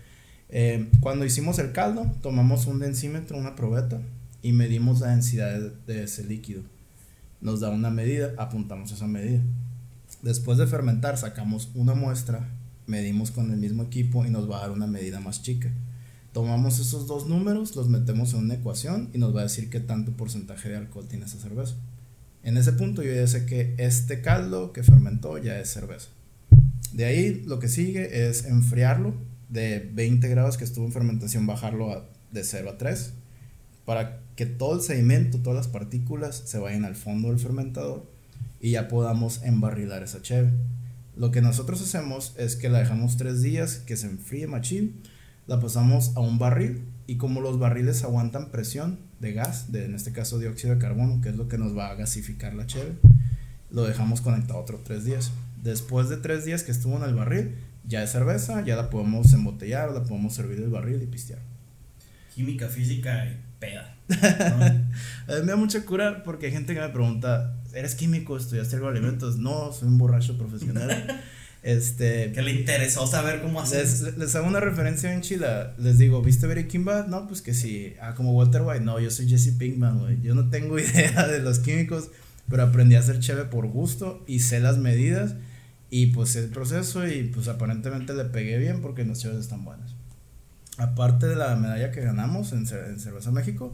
[0.49, 3.99] Eh, cuando hicimos el caldo, tomamos un densímetro, una probeta,
[4.43, 6.61] y medimos la densidad de, de ese líquido.
[7.41, 9.41] Nos da una medida, apuntamos esa medida.
[10.21, 12.47] Después de fermentar, sacamos una muestra,
[12.85, 15.71] medimos con el mismo equipo y nos va a dar una medida más chica.
[16.33, 19.79] Tomamos esos dos números, los metemos en una ecuación y nos va a decir qué
[19.79, 21.75] tanto porcentaje de alcohol tiene esa cerveza.
[22.43, 26.09] En ese punto yo ya sé que este caldo que fermentó ya es cerveza.
[26.93, 29.13] De ahí lo que sigue es enfriarlo
[29.49, 33.13] de 20 grados que estuvo en fermentación, bajarlo a, de 0 a 3
[33.85, 38.09] para que todo el sedimento, todas las partículas se vayan al fondo del fermentador
[38.59, 40.49] y ya podamos embarrilar esa cheve.
[41.15, 44.99] Lo que nosotros hacemos es que la dejamos 3 días que se enfríe machín,
[45.45, 49.93] la pasamos a un barril y como los barriles aguantan presión de gas, de, en
[49.93, 52.93] este caso dióxido de carbono, que es lo que nos va a gasificar la cheve,
[53.69, 55.31] lo dejamos conectado otros 3 días.
[55.61, 59.31] Después de 3 días que estuvo en el barril, ya es cerveza, ya la podemos
[59.33, 61.41] embotellar la podemos servir del barril y pistear.
[62.33, 63.95] Química, física y peda.
[65.27, 68.37] A mí me da mucha cura porque hay gente que me pregunta, ¿eres químico?
[68.37, 69.37] ¿Estudiaste alimentos?
[69.37, 71.21] No, soy un borracho profesional.
[71.63, 73.81] este, que le interesó saber cómo hacer.
[73.81, 75.73] Les, les, hago una referencia en chila.
[75.77, 77.07] Les digo, ¿viste Breaking Bad?
[77.07, 77.93] No, pues que sí.
[78.01, 78.83] Ah, como Walter White.
[78.83, 80.21] No, yo soy Jesse Pinkman, güey.
[80.21, 82.09] Yo no tengo idea de los químicos,
[82.49, 85.35] pero aprendí a hacer cheve por gusto y sé las medidas.
[85.89, 89.95] Y pues el proceso y pues aparentemente le pegué bien porque los cheves están buenos.
[90.77, 93.73] Aparte de la medalla que ganamos en, Cerveza México,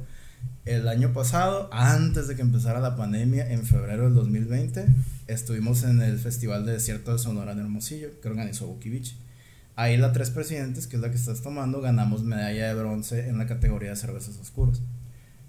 [0.66, 4.88] el año pasado, antes de que empezara la pandemia, en febrero del 2020,
[5.28, 9.02] estuvimos en el Festival de Desierto de Sonora en Hermosillo, que organizó Buki
[9.76, 13.38] Ahí la Tres Presidentes, que es la que estás tomando, ganamos medalla de bronce en
[13.38, 14.82] la categoría de cervezas oscuras.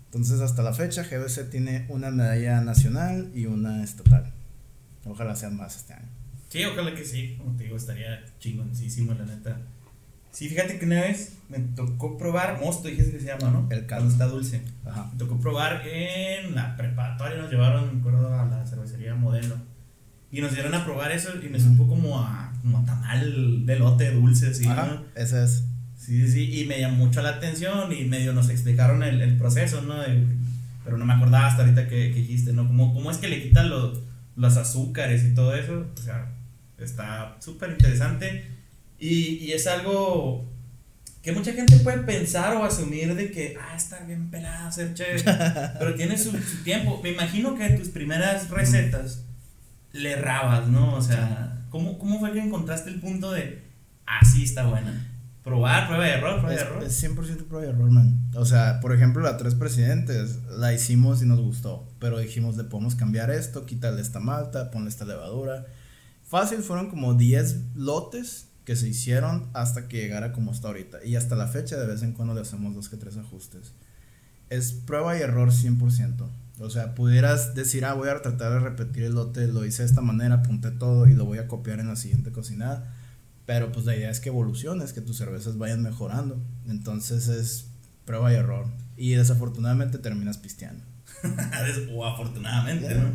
[0.07, 4.33] Entonces, hasta la fecha, GBC tiene una medalla nacional y una estatal.
[5.05, 6.09] Ojalá sean más este año.
[6.49, 7.37] Sí, ojalá que sí.
[7.39, 9.61] Como te digo, estaría chingoncísimo, la neta.
[10.33, 13.67] Sí, fíjate que una vez me tocó probar, mosto dijiste que se llama, ¿no?
[13.71, 14.63] El caldo está dulce.
[14.85, 15.09] Ajá.
[15.13, 19.57] Me tocó probar en la preparatoria, nos llevaron, me acuerdo, a la cervecería Modelo.
[20.31, 23.79] Y nos dieron a probar eso y me supo como a, como a tamal de
[23.79, 25.03] lote dulce, así, Ajá, ¿no?
[25.15, 25.65] ese es.
[25.97, 29.37] Sí, sí, sí, y me llamó mucho la atención y medio nos explicaron el, el
[29.37, 29.99] proceso, ¿no?
[30.01, 30.25] De,
[30.85, 32.67] pero no me acordaba hasta ahorita que, que dijiste, ¿no?
[32.67, 34.01] Como, ¿Cómo es que le quitan los,
[34.37, 35.87] los azúcares y todo eso?
[35.99, 36.31] O sea,
[36.79, 38.58] está súper interesante
[38.99, 40.45] y, y, es algo
[41.23, 45.23] que mucha gente puede pensar o asumir de que, ah, está bien pelada ser chévere,
[45.79, 47.01] pero tiene su, su, tiempo.
[47.03, 49.25] Me imagino que tus primeras recetas
[49.93, 50.95] le errabas, ¿no?
[50.95, 53.63] O sea, ¿cómo, ¿cómo fue que encontraste el punto de,
[54.07, 55.07] ah, sí, está buena?
[55.43, 56.83] Probar, prueba y error, prueba y error.
[56.85, 58.31] Es 100% prueba y error, man.
[58.35, 62.65] O sea, por ejemplo, la tres presidentes la hicimos y nos gustó, pero dijimos, le
[62.65, 65.67] podemos cambiar esto, quitarle esta malta, ponle esta levadura.
[66.25, 71.03] Fácil, fueron como 10 lotes que se hicieron hasta que llegara como está ahorita.
[71.03, 73.73] Y hasta la fecha de vez en cuando le hacemos dos que tres ajustes.
[74.51, 76.29] Es prueba y error 100%.
[76.61, 79.89] O sea, pudieras decir, ah, voy a tratar de repetir el lote, lo hice de
[79.89, 82.95] esta manera, apunté todo y lo voy a copiar en la siguiente cocinada.
[83.47, 86.39] Pero pues la idea es que evoluciones, que tus cervezas vayan mejorando.
[86.67, 87.71] Entonces es
[88.05, 88.67] prueba y error.
[88.99, 90.85] Y desafortunadamente terminas pisteando.
[91.95, 92.95] o afortunadamente.
[92.97, 93.13] ¿no?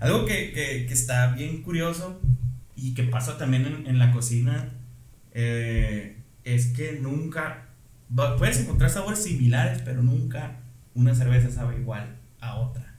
[0.00, 2.20] Algo que, que, que, está bien curioso
[2.74, 4.72] y que pasa también en, en la cocina
[5.38, 7.68] eh, es que nunca
[8.38, 10.60] puedes encontrar sabores similares, pero nunca
[10.94, 12.94] una cerveza sabe igual a otra.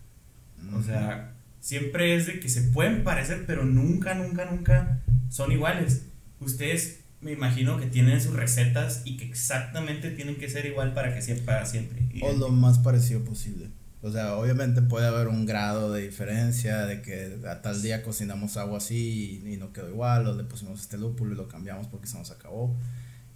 [0.72, 6.06] O sea, siempre es de que se pueden parecer, pero nunca, nunca, nunca son iguales.
[6.40, 11.16] Ustedes me imagino que tienen sus recetas y que exactamente tienen que ser igual para
[11.16, 12.04] que sea para siempre.
[12.22, 13.70] O lo más parecido posible.
[14.02, 18.56] O sea, obviamente puede haber un grado de diferencia de que a tal día cocinamos
[18.58, 21.88] algo así y, y, no quedó igual, o le pusimos este lúpulo y lo cambiamos
[21.88, 22.76] porque se nos acabó.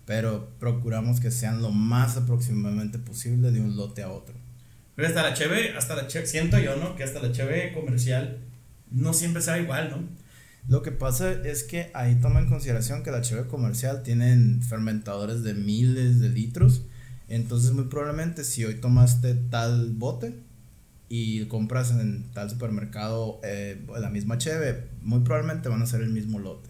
[0.05, 4.35] Pero procuramos que sean lo más aproximadamente posible de un lote a otro.
[4.95, 6.95] Pero hasta la cheve, hasta la cheve, siento yo, ¿no?
[6.95, 8.39] Que hasta la cheve comercial
[8.91, 10.21] no siempre sabe igual, ¿no?
[10.67, 15.43] Lo que pasa es que ahí toma en consideración que la cheve comercial tienen fermentadores
[15.43, 16.83] de miles de litros.
[17.27, 20.35] Entonces muy probablemente si hoy tomaste tal bote,
[21.13, 26.09] y compras en tal supermercado eh, la misma cheve, muy probablemente van a ser el
[26.09, 26.69] mismo lote.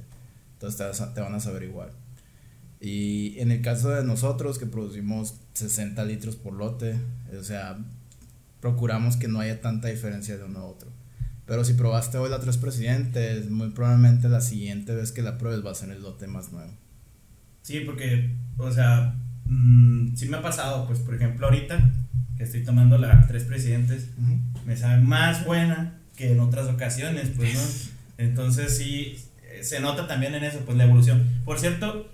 [0.54, 1.92] Entonces te, te, van a saber igual.
[2.80, 6.96] Y en el caso de nosotros que producimos 60 litros por lote,
[7.40, 7.78] o sea,
[8.60, 10.90] procuramos que no haya tanta diferencia de uno a otro.
[11.46, 15.64] Pero si probaste hoy la Tres Presidentes, muy probablemente la siguiente vez que la pruebes
[15.64, 16.74] va a ser el lote más nuevo.
[17.62, 19.14] Sí, porque, o sea,
[19.46, 21.92] mmm, sí me ha pasado, pues por ejemplo ahorita
[22.38, 24.66] que estoy tomando la Tres Presidentes, uh -huh.
[24.66, 28.24] me sabe más buena que en otras ocasiones, pues, ¿no?
[28.26, 29.18] Entonces sí,
[29.62, 31.28] se nota también en eso, pues, la evolución.
[31.46, 32.10] Por cierto,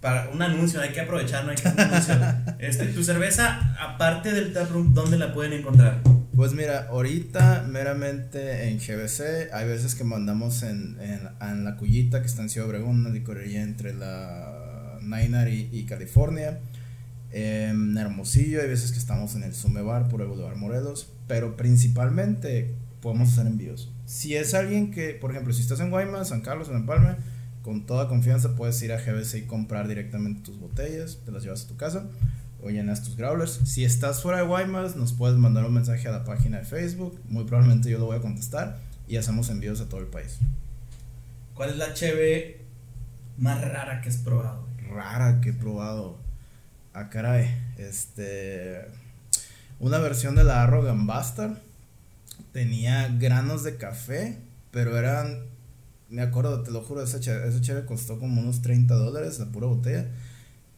[0.00, 2.14] para un anuncio, hay que aprovechar, no hay que hacer un anuncio.
[2.58, 6.02] Este, tu cerveza, aparte del taproom, ¿dónde la pueden encontrar?
[6.34, 12.20] Pues mira, ahorita meramente en GBC, hay veces que mandamos en, en, en la Cuyita,
[12.20, 16.58] que está en Ciudad Obregón, una licorería entre la Nainar y, y California.
[17.32, 21.56] En Hermosillo, hay veces que estamos en el Sume Bar por el Boulevard Morelos, pero
[21.56, 23.92] principalmente podemos hacer envíos.
[24.04, 27.16] Si es alguien que, por ejemplo, si estás en Guaymas, San Carlos, en Empalme,
[27.62, 31.64] con toda confianza puedes ir a GBC y comprar directamente tus botellas, te las llevas
[31.64, 32.06] a tu casa
[32.62, 33.60] o llenas tus growlers.
[33.64, 37.20] Si estás fuera de Guaymas, nos puedes mandar un mensaje a la página de Facebook,
[37.28, 40.38] muy probablemente yo lo voy a contestar y hacemos envíos a todo el país.
[41.54, 42.64] ¿Cuál es la cheve
[43.38, 44.66] más rara que has probado?
[44.88, 46.18] Rara que he probado.
[46.92, 47.48] Ah, caray.
[47.78, 48.84] Este.
[49.78, 51.58] Una versión de la Arrogant Bastard.
[52.52, 54.38] Tenía granos de café,
[54.70, 55.44] pero eran.
[56.08, 59.46] Me acuerdo, te lo juro, esa cheve, esa cheve costó como unos 30 dólares la
[59.46, 60.08] pura botella.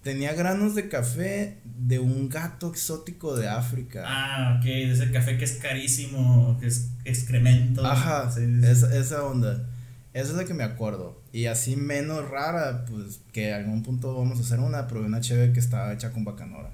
[0.03, 4.05] Tenía granos de café de un gato exótico de África.
[4.05, 7.87] Ah, ok, de ese café que es carísimo, que es excremento.
[7.87, 8.43] Ajá, sí.
[8.65, 9.71] Esa, esa onda.
[10.13, 11.22] Esa es la que me acuerdo.
[11.33, 15.20] Y así menos rara, pues que en algún punto vamos a hacer una, pero una
[15.20, 16.70] cheve que está hecha con bacanora,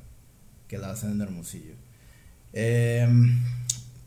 [0.66, 1.74] que la hacen en Hermosillo.
[2.52, 3.38] Em,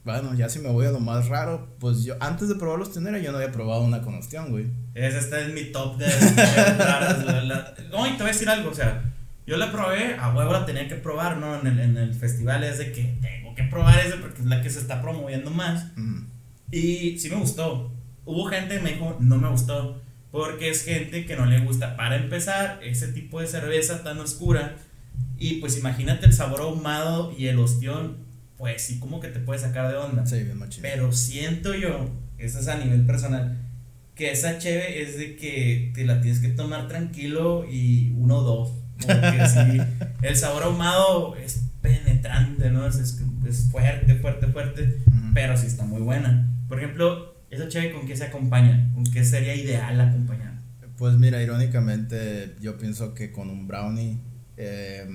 [0.03, 2.91] bueno, ya si me voy a lo más raro, pues yo antes de probar los
[2.91, 4.65] tenera yo no había probado una con ostión, güey.
[4.95, 7.23] Ese está en mi top de cheves raras.
[7.25, 9.03] la- la- No, y te voy a decir algo, o sea,
[9.45, 11.59] yo la probé, a huevo la tenía que probar, ¿no?
[11.59, 14.61] En el, en el festival es de que tengo que probar ese porque es la
[14.61, 15.85] que se está promoviendo más.
[15.97, 16.25] Ujú.
[16.71, 17.91] Y sí me gustó.
[18.25, 20.01] Hubo gente que me dijo, no me gustó.
[20.31, 21.95] Porque es gente que no le gusta.
[21.97, 24.77] Para empezar, ese tipo de cerveza tan oscura.
[25.37, 28.17] Y pues imagínate el sabor ahumado y el ostión.
[28.57, 30.25] Pues sí, como que te puede sacar de onda.
[30.25, 30.83] Sí, bien machín.
[30.83, 33.57] Pero siento yo, eso es a nivel personal,
[34.15, 38.43] que esa cheve es de que te la tienes que tomar tranquilo y uno o
[38.43, 38.73] dos.
[39.05, 39.81] Porque sí,
[40.21, 42.85] el sabor ahumado es penetrante, ¿no?
[42.85, 45.01] Es, es, es fuerte, fuerte, fuerte
[45.33, 46.49] pero sí está muy buena.
[46.67, 50.59] Por ejemplo, esa cheve con qué se acompaña, con qué sería ideal acompañar.
[50.97, 54.17] Pues mira, irónicamente, yo pienso que con un brownie
[54.57, 55.07] eh,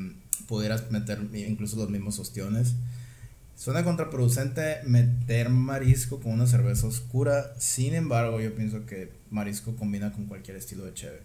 [0.49, 2.75] pudieras meter incluso los mismos ostiones.
[3.57, 10.13] Suena contraproducente meter marisco con una cerveza oscura, sin embargo, yo pienso que marisco combina
[10.13, 11.21] con cualquier estilo de cheve.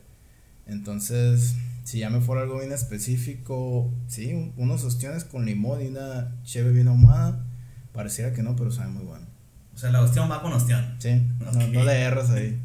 [0.68, 5.88] Entonces, si ya me fuera algo bien específico, sí, un- unos ostiones con limón y
[5.88, 7.43] una cheve bien ahumada,
[7.93, 9.26] pareciera que no, pero sabe muy bueno.
[9.74, 10.95] O sea, la ostión va con ostión.
[10.99, 11.09] Sí,
[11.39, 11.55] no, Ok.
[11.72, 12.57] no le erras ahí.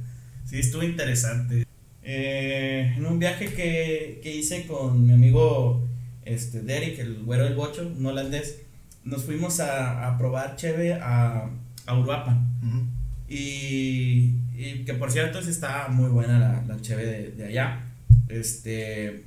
[0.44, 1.64] Sí, estuvo interesante.
[2.02, 5.86] Eh, en un viaje que, que hice con mi amigo
[6.24, 8.60] este, Derek, el güero del bocho, un holandés,
[9.04, 11.50] nos fuimos a, a probar cheve a,
[11.86, 12.48] a Uruapan.
[12.62, 12.84] Ujú.
[13.28, 17.84] Y, y que por cierto, sí está muy buena la, la cheve de, de allá.
[18.28, 19.24] Este,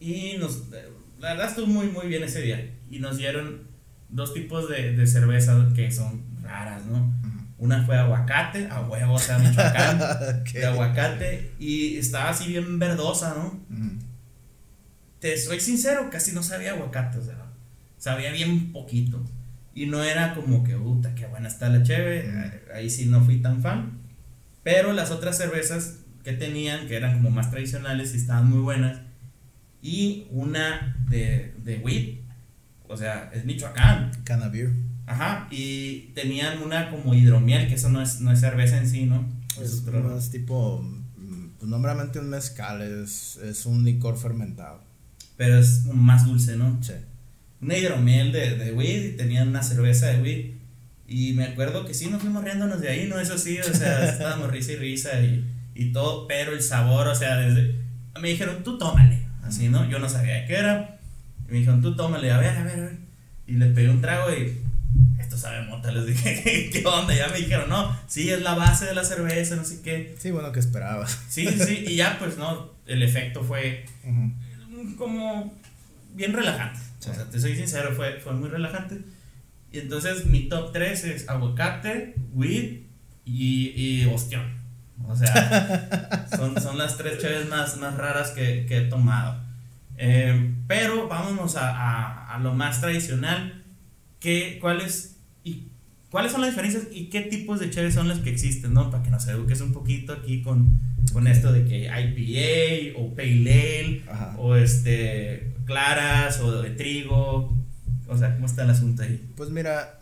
[0.00, 0.64] y nos,
[1.20, 2.70] la verdad estuvo muy, muy bien ese día.
[2.90, 3.62] Y nos dieron
[4.08, 7.12] dos tipos de, de cerveza que son raras, ¿no?
[7.58, 9.98] Una fue aguacate, a huevo, o sea, Michoacán,
[10.52, 11.54] de aguacate.
[11.58, 13.60] Y estaba así bien verdosa, ¿no?
[15.20, 17.36] Te soy sincero, casi no sabía aguacate, o sea,
[17.98, 19.24] sabía bien poquito.
[19.74, 22.60] Y no era como que, puta, qué buena está la cheve.
[22.74, 24.00] Ahí sí no fui tan fan.
[24.62, 29.00] Pero las otras cervezas que tenían, que eran como más tradicionales y estaban muy buenas.
[29.80, 32.20] Y una de, de wheat,
[32.86, 34.10] o sea, es Michoacán.
[34.24, 34.72] Canavir.
[35.12, 39.04] Ajá, y tenían una como hidromiel, que eso no es, no es cerveza en sí,
[39.06, 39.24] ¿no?
[39.60, 40.84] Es otro- más tipo,
[41.58, 44.82] pues no meramente un mezcal, es, es un licor fermentado.
[45.36, 46.78] pero es más dulce, ¿no?
[46.82, 46.92] Sí.
[47.60, 50.46] una hidromiel de, de weed y tenían una cerveza de weed.
[51.08, 53.18] Y me acuerdo que sí, nos fuimos riéndonos de ahí, ¿no?
[53.20, 55.44] Eso sí, o sea, estábamos risa y risa y,
[55.74, 57.76] y todo, pero el sabor, o sea, desde...
[58.20, 59.88] Me dijeron, tú tómale, así, ¿no?
[59.90, 60.98] Yo no sabía qué era.
[61.48, 62.96] Y me dijeron, tú tómale, a ver, a ver, a ver.
[63.46, 64.58] Y les pegué un trago y...
[65.18, 67.14] Esto sabe mota, les dije, ¿qué, qué onda?
[67.14, 70.14] Ya me dijeron, no, sí, es la base de la cerveza, no sé qué.
[70.18, 71.06] Sí, bueno, que esperaba.
[71.06, 74.96] Sí, sí, y ya, pues, no, el efecto fue Ujú.
[74.96, 75.52] como
[76.14, 76.80] bien relajante.
[76.98, 77.10] Sí.
[77.10, 79.00] O sea, te soy sincero, fue, fue muy relajante.
[79.72, 82.80] Y entonces mi top 3 es aguacate, weed
[83.24, 84.60] y, y ostión.
[85.08, 89.40] O sea, son, son las tres chaves más, más raras que, que he tomado.
[89.96, 93.61] Eh, pero vámonos a, a, a lo más tradicional.
[94.22, 95.68] ¿Qué, cuáles, y,
[96.10, 98.72] ¿Cuáles son las diferencias y qué tipos de chaves son las que existen?
[98.72, 98.90] ¿no?
[98.90, 100.78] Para que nos eduques un poquito aquí con,
[101.12, 104.02] con esto de que IPA o Pale Ale
[104.38, 107.56] o este claras o de trigo
[108.08, 109.98] o sea cómo está el asunto ahí Pues mira,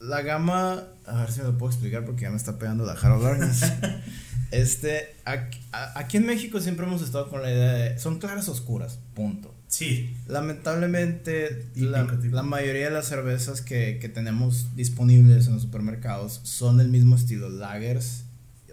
[0.00, 2.92] la gama, a ver si me lo puedo explicar porque ya me está pegando la
[2.92, 3.42] Harold
[4.50, 8.98] este, aquí, aquí, en México siempre hemos estado con la idea de, son claras oscuras,
[9.14, 9.51] punto.
[9.72, 10.14] Sí.
[10.28, 16.76] Lamentablemente, la, la, mayoría de las cervezas que, que, tenemos disponibles en los supermercados son
[16.76, 18.24] del mismo estilo, lagers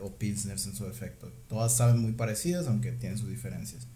[0.01, 1.31] o pilsners en su efecto.
[1.47, 3.87] Todas saben muy parecidas, aunque tienen sus diferencias.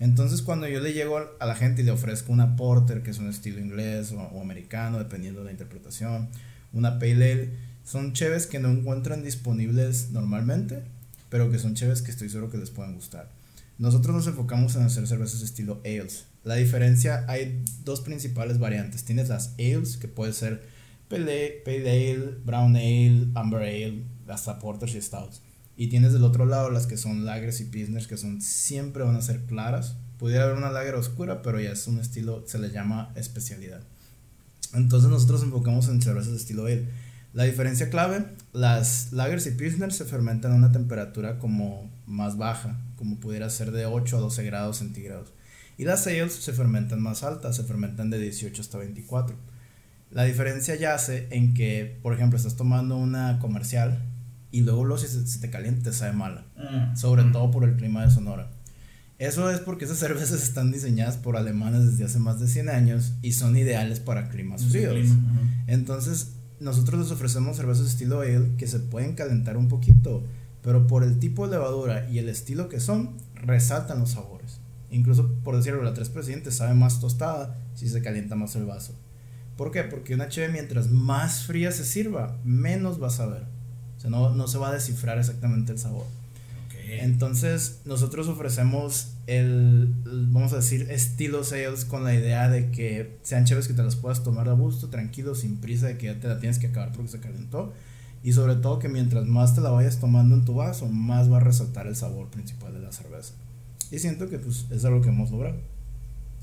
[0.00, 3.18] Entonces, cuando yo le llego a la gente y le ofrezco una porter, que es
[3.18, 6.30] un estilo inglés o, o americano, dependiendo de la interpretación,
[6.72, 7.50] una pale ale,
[7.84, 10.84] son cheves que no encuentran disponibles normalmente,
[11.28, 13.28] pero que son cheves que estoy seguro que les pueden gustar.
[13.76, 16.24] Nosotros nos enfocamos en hacer cervezas estilo ales.
[16.46, 19.02] La diferencia, hay dos principales variantes.
[19.04, 20.62] Tienes las ales, que puede ser
[21.08, 25.42] pale, ale, brown ale, amber ale, hasta porters y stouts.
[25.76, 29.16] Y tienes del otro lado las que son lagers y pilsners, que son siempre van
[29.16, 29.96] a ser claras.
[30.20, 33.80] Pudiera haber una lager oscura, pero ya es un estilo, se le llama especialidad.
[34.72, 36.86] Entonces nosotros enfocamos en cervezas de estilo ale.
[37.34, 42.78] La diferencia clave, las lagers y pilsners se fermentan a una temperatura como más baja,
[42.94, 45.32] como pudiera ser de 8 a 12 grados centígrados.
[45.78, 49.36] Y las ales se fermentan más altas, se fermentan de 18 hasta 24.
[50.10, 54.02] La diferencia yace en que, por ejemplo, estás tomando una comercial
[54.50, 56.96] y luego, luego si se, te calienta te sabe mala, mm.
[56.96, 57.32] sobre mm.
[57.32, 58.50] todo por el clima de Sonora.
[59.18, 63.14] Eso es porque esas cervezas están diseñadas por alemanes desde hace más de 100 años
[63.22, 65.08] y son ideales para climas fríos.
[65.66, 70.24] Entonces, nosotros les ofrecemos cervezas estilo ale que se pueden calentar un poquito,
[70.62, 74.60] pero por el tipo de levadura y el estilo que son, resaltan los sabores.
[74.96, 78.94] Incluso, por decirlo, la tres Presidentes sabe más tostada si se calienta más el vaso.
[79.56, 79.82] ¿Por qué?
[79.82, 83.42] Porque una cheve mientras más fría se sirva, menos vas a ver.
[83.96, 86.06] O sea, no, no se va a descifrar exactamente el sabor.
[86.88, 93.44] Entonces, nosotros ofrecemos el, vamos a decir, estilo sales con la idea de que sean
[93.44, 96.28] chéveres que te las puedas tomar a gusto, tranquilo, sin prisa de que ya te
[96.28, 97.72] la tienes que acabar porque se calentó.
[98.22, 101.38] Y sobre todo que mientras más te la vayas tomando en tu vaso, más va
[101.38, 103.34] a resaltar el sabor principal de la cerveza.
[103.90, 105.60] Y siento que pues es algo que hemos logrado.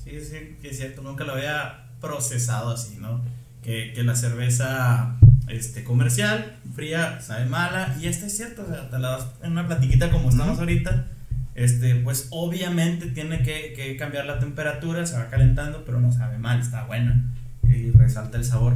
[0.02, 3.22] Sí, sí, que es cierto, nunca lo había procesado así, ¿no?
[3.62, 5.18] Que, que la cerveza
[5.48, 9.52] este, comercial, fría, sabe mala, y esta es cierto, o sea, te la das en
[9.52, 11.06] una platiquita como estamos ahorita,
[11.54, 16.38] este, pues obviamente tiene que, que, cambiar la temperatura, se va calentando, pero no sabe
[16.38, 17.32] mal, está buena,
[17.62, 18.74] y resalta el sabor.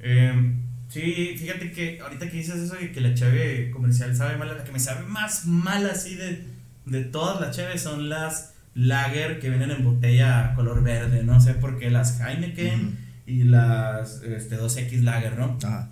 [0.00, 0.54] Eh,
[0.88, 4.64] sí, fíjate que ahorita que dices eso y que la cheve comercial sabe mala, la
[4.64, 6.46] que me sabe más mal así de,
[6.86, 11.54] de todas las cheves son las lager que vienen en botella color verde, no sé
[11.54, 15.58] por qué, las Heineken y las este, 2X lager, ¿no?
[15.62, 15.88] Ajá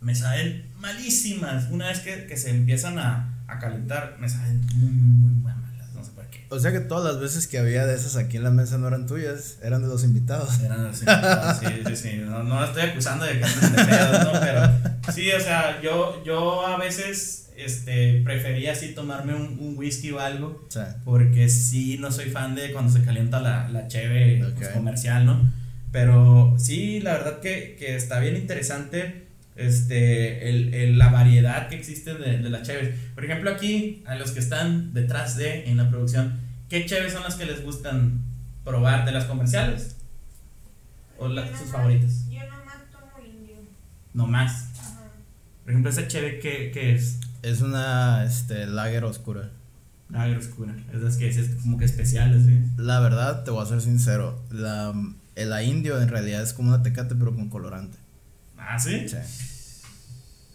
[0.00, 1.68] me saben malísimas.
[1.70, 5.92] Una vez que, que se empiezan a, a, calentar, me saben muy, muy, muy malas.
[5.94, 6.46] No sé por qué.
[6.50, 8.88] O sea que todas las veces que había de esas aquí en la mesa no
[8.88, 10.60] eran tuyas, eran de los invitados.
[10.60, 12.16] Eran de los invitados, sí, sí, sí.
[12.24, 14.40] No, no estoy acusando de que sean de pedos, ¿no?
[14.40, 14.70] Pero
[15.12, 20.20] sí, o sea, yo, yo a veces este, prefería así tomarme un, un whisky o
[20.20, 20.66] algo.
[20.68, 20.80] Sí.
[21.04, 25.52] Porque sí, no soy fan de cuando se calienta la, la cheve pues, comercial, ¿no?
[25.92, 31.76] Pero sí, la verdad que, que está bien interesante este, el, el, la variedad que
[31.76, 32.94] existe de, de las cheves.
[33.14, 36.38] Por ejemplo, aquí, a los que están detrás de en la producción,
[36.68, 38.22] ¿qué cheves son las que les gustan
[38.64, 39.96] probar de las comerciales?
[41.18, 42.26] ¿O las, sus favoritas?
[42.30, 43.56] Yo nomás tomo indio.
[44.14, 44.68] ¿Nomás?
[45.64, 47.18] Por ejemplo, esa cheve, ¿qué, ¿qué, es?
[47.42, 49.50] Es una este, lager oscura.
[50.10, 50.74] Lager oscura.
[50.92, 52.58] Es que es como que especial, ¿sí?
[52.76, 54.42] La verdad, te voy a ser sincero.
[54.50, 54.94] La,
[55.36, 57.98] la indio en realidad es como una tecate, pero con colorante.
[58.56, 59.08] ¿Ah, sí?
[59.08, 59.16] Sí.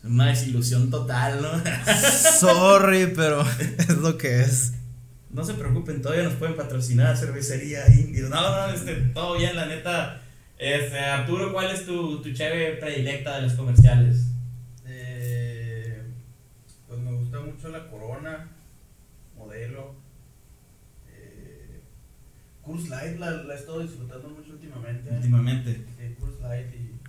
[0.03, 1.49] Una desilusión total, ¿no?
[2.39, 3.41] Sorry, pero
[3.77, 4.73] es lo que es.
[5.29, 8.29] No se preocupen, todavía nos pueden patrocinar cervecería indio.
[8.29, 10.21] No, no, este, todo bien, la neta.
[10.57, 14.27] Este, Arturo, ¿cuál es tu, tu cheve predilecta de los comerciales?
[14.85, 16.03] Eh,
[16.87, 18.49] pues me gusta mucho la Corona,
[19.53, 19.95] modelo.
[21.07, 21.81] Eh,
[22.63, 25.09] Curse Light la, la he estado disfrutando mucho últimamente.
[25.11, 25.85] Últimamente.
[25.99, 26.99] Eh, Curse Light y,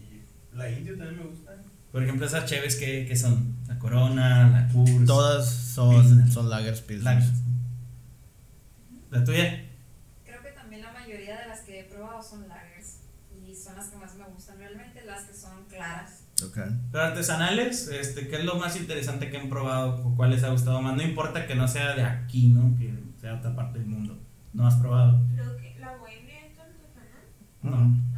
[0.00, 0.22] y
[0.52, 1.52] la Indio también me gusta.
[1.90, 5.06] Por ejemplo, esas cheves que, que son la Corona, la Kurz.
[5.06, 7.26] Todas son, son lagers pilsners.
[9.10, 9.64] ¿La tuya?
[10.24, 12.98] Creo que también la mayoría de las que he probado son lagers.
[13.44, 16.19] Y son las que más me gustan realmente, las que son claras.
[16.42, 16.64] Okay.
[16.90, 20.06] Pero artesanales, este, ¿qué es lo más interesante que han probado?
[20.06, 20.96] ¿O cuál les ha gustado más?
[20.96, 22.76] No importa que no sea de aquí, ¿no?
[22.78, 24.18] Que sea de otra parte del mundo.
[24.52, 25.20] ¿No has probado?
[25.34, 27.24] Creo que la bohemia es artesanal.
[27.62, 28.10] No.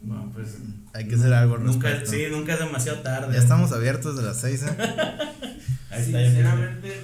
[0.00, 0.58] Bueno, pues
[0.92, 3.32] hay que hacer algo al nunca, Sí, nunca es demasiado tarde.
[3.32, 4.62] Ya estamos abiertos de las 6.
[4.62, 4.76] ¿eh?
[6.04, 7.00] Sinceramente,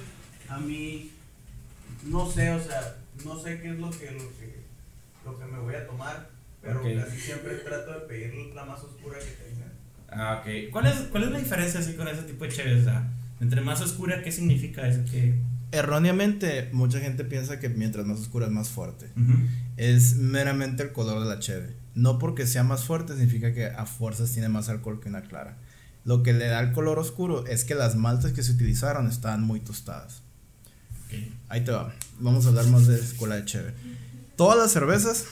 [0.47, 1.11] a mí
[2.03, 2.95] no sé, o sea,
[3.25, 4.63] no sé qué es lo que, lo que,
[5.25, 6.29] lo que me voy a tomar,
[6.61, 6.87] Pero Ok.
[7.05, 9.67] casi siempre trato de pedir la más oscura que tenga.
[10.09, 10.71] Ah, ok.
[10.71, 12.81] ¿Cuál es, ¿Cuál es la diferencia así con ese tipo de cheves?
[12.81, 15.03] O sea, entre más oscura, ¿qué significa eso?
[15.09, 15.33] Que...
[15.71, 19.07] Erróneamente, mucha gente piensa que mientras más oscura es más fuerte.
[19.15, 19.33] Ujú.
[19.77, 21.75] Es meramente el color de la cheve.
[21.95, 25.57] No porque sea más fuerte significa que a fuerzas tiene más alcohol que una clara.
[26.05, 29.43] Lo que le da el color oscuro es que las maltas que se utilizaron estaban
[29.43, 30.23] muy tostadas.
[31.05, 31.13] Ok.
[31.49, 31.93] Ahí te va.
[32.19, 33.73] Vamos a hablar más de escuela de cheve.
[34.35, 35.25] Todas las cervezas,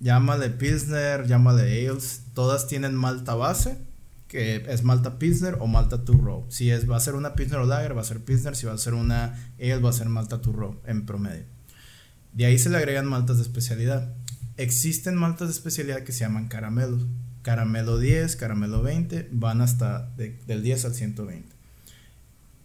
[0.00, 3.78] llámale Pilsner, llámale Ales, todas tienen malta base,
[4.28, 6.46] que es malta Pilsner o malta Two Row.
[6.48, 8.54] Si es, va a ser una Pilsner o Lager, va a ser Pilsner.
[8.56, 11.44] Si va a ser una Ale, va a ser malta Two Row en promedio.
[12.32, 14.14] De ahí se le agregan maltas de especialidad.
[14.56, 17.06] Existen maltas de especialidad que se llaman caramelos.
[17.42, 21.48] Caramelo 10, caramelo 20, van hasta de- del 10 al 120.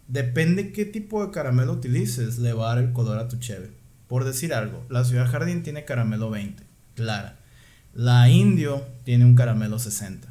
[0.06, 3.70] Depende qué tipo de caramelo utilices, le el color a tu cheve.
[4.06, 6.62] Por decir algo, la Ciudad Jardín tiene caramelo 20,
[6.96, 7.36] clara.
[7.94, 10.28] La Indio tiene un caramelo 60,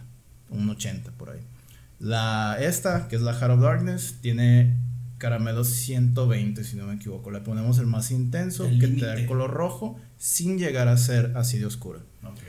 [0.49, 1.39] un 80 por ahí.
[1.99, 4.75] La esta, que es la Heart of Darkness, tiene
[5.17, 7.31] caramelo 120, si no me equivoco.
[7.31, 10.97] Le ponemos el más intenso, El que te da el color rojo, sin llegar a
[10.97, 12.01] ser así de oscuro.
[12.23, 12.39] Ok.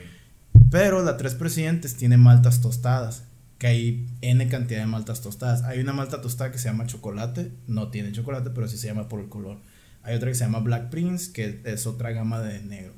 [0.69, 3.23] Pero la Tres Presidentes tiene maltas tostadas.
[3.57, 5.63] Que hay N cantidad de maltas tostadas.
[5.63, 7.51] Hay una malta tostada que se llama chocolate.
[7.65, 9.57] No tiene chocolate, pero sí se llama por el color.
[10.03, 12.93] Hay otra que se llama Black Prince, que es otra gama de negro.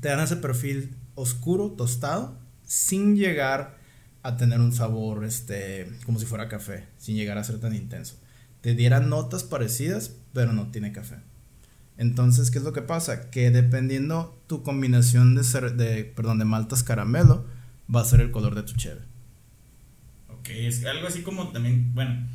[0.00, 3.76] Te dan ese perfil oscuro, tostado, sin llegar
[4.22, 8.16] a tener un sabor este, como si fuera café, sin llegar a ser tan intenso.
[8.60, 11.16] Te dieran notas parecidas, pero no tiene café.
[11.96, 13.30] Entonces, ¿qué es lo que pasa?
[13.30, 17.46] Que dependiendo tu combinación de, cer- de, perdón, de maltas caramelo,
[17.94, 19.00] va a ser el color de tu cheve.
[20.28, 22.26] Ok, es algo así como también, bueno,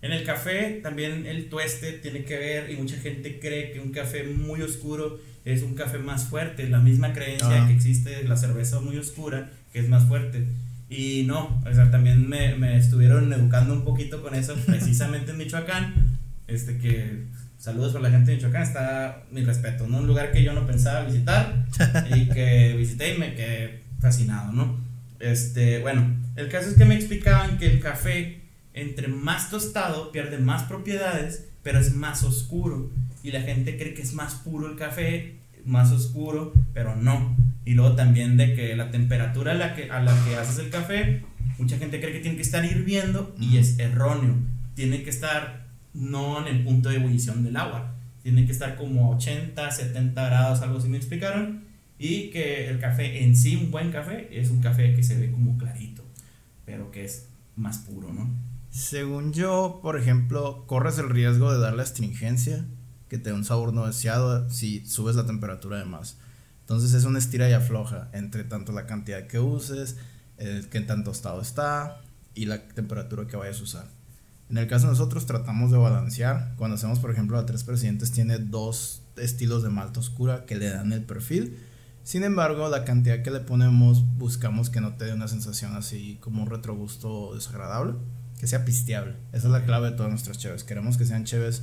[0.00, 3.92] en el café también el tueste tiene que ver y mucha gente cree que un
[3.92, 7.66] café muy oscuro es un café más fuerte, la misma creencia Ah.
[7.66, 10.46] que existe la cerveza muy oscura que es más fuerte.
[10.88, 15.38] Y no, o sea, también me, me estuvieron educando un poquito con eso precisamente en
[15.38, 17.24] Michoacán, este que
[17.58, 19.98] saludos para la gente de Michoacán, está mi respeto, ¿no?
[19.98, 21.64] Un lugar que yo no pensaba visitar
[22.14, 24.78] y que visité y me quedé fascinado, ¿no?
[25.20, 28.40] Este, bueno, el caso es que me explicaban que el café,
[28.74, 32.90] entre más tostado, pierde más propiedades, pero es más oscuro.
[33.22, 37.36] Y la gente cree que es más puro el café, más oscuro, pero no.
[37.64, 40.70] Y luego también de que la temperatura a la que, a la que haces el
[40.70, 41.22] café,
[41.58, 44.34] mucha gente cree que tiene que estar hirviendo y es erróneo.
[44.74, 47.94] Tiene que estar no en el punto de ebullición del agua.
[48.22, 51.64] Tiene que estar como 80, 70 grados, algo así me explicaron.
[51.98, 55.30] Y que el café en sí, un buen café, es un café que se ve
[55.30, 56.04] como clarito,
[56.64, 58.28] pero que es más puro, ¿no?
[58.72, 62.64] Según yo, por ejemplo, corres el riesgo de darle astringencia,
[63.10, 66.16] que te da un sabor no deseado si subes la temperatura de más.
[66.60, 69.98] Entonces es una estira y afloja entre tanto la cantidad que uses,
[70.38, 72.00] el que tan tostado está
[72.34, 73.88] y la temperatura que vayas a usar.
[74.48, 76.54] En el caso de nosotros tratamos de balancear.
[76.56, 80.70] Cuando hacemos, por ejemplo, la Tres Presidentes tiene dos estilos de malta oscura que le
[80.70, 81.58] dan el perfil.
[82.04, 86.16] Sin embargo, la cantidad que le ponemos buscamos que no te dé una sensación así
[86.22, 87.96] como un retrogusto desagradable,
[88.42, 89.14] que sea pisteable.
[89.32, 90.64] Esa es la clave de todas nuestras cheves.
[90.64, 91.62] Queremos que sean cheves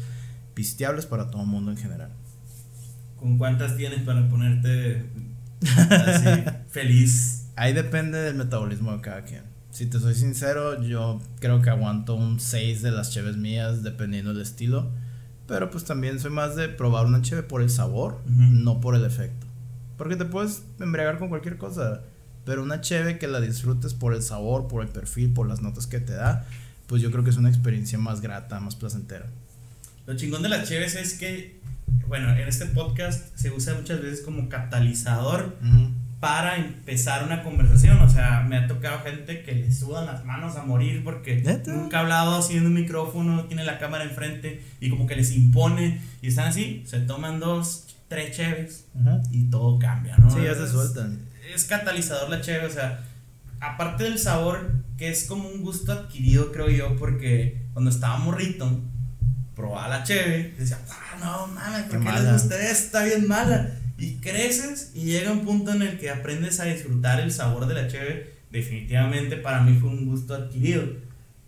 [0.54, 2.10] pisteables para todo el mundo en general.
[3.18, 5.04] ¿Con cuántas tienes para ponerte
[5.62, 7.48] así feliz?
[7.58, 9.44] Ahí depende del metabolismo de cada quien.
[9.72, 14.32] Si te soy sincero, yo creo que aguanto un 6 de las cheves mías dependiendo
[14.32, 14.90] del estilo.
[15.48, 18.42] Pero pues también soy más de probar una cheve por el sabor, Ujú.
[18.42, 19.48] no por el efecto.
[19.98, 22.04] Porque te puedes embriagar con cualquier cosa.
[22.46, 25.88] Pero una cheve que la disfrutes por el sabor, por el perfil, por las notas
[25.88, 26.46] que te da,
[26.90, 29.28] pues yo creo que es una experiencia más grata, más placentera.
[30.06, 31.62] Lo chingón de las cheves es que,
[32.08, 35.56] bueno, en este podcast se usa muchas veces como catalizador
[36.20, 38.00] para empezar una conversación.
[38.00, 41.72] O sea, me ha tocado gente que le sudan las manos a morir porque ¿Neta?
[41.74, 46.02] nunca ha hablado en un micrófono, tiene la cámara enfrente y como que les impone
[46.24, 49.22] y están así, se toman dos, tres cheves Ujú.
[49.32, 50.30] y todo cambia, ¿no?
[50.32, 51.20] Sí, ya se Es- sueltan.
[51.54, 53.04] Es catalizador la cheve, o sea,
[53.60, 58.82] aparte del sabor, que es como un gusto adquirido, creo yo, porque cuando estaba morrito,
[59.56, 62.72] probaba la cheve, y decía, ah, no mames, ¿por Qué qué les gusta esta?
[62.72, 63.72] Está bien mala.
[63.98, 67.74] Y creces y llega un punto en el que aprendes a disfrutar el sabor de
[67.74, 68.34] la cheve.
[68.52, 70.84] Definitivamente para mí fue un gusto adquirido.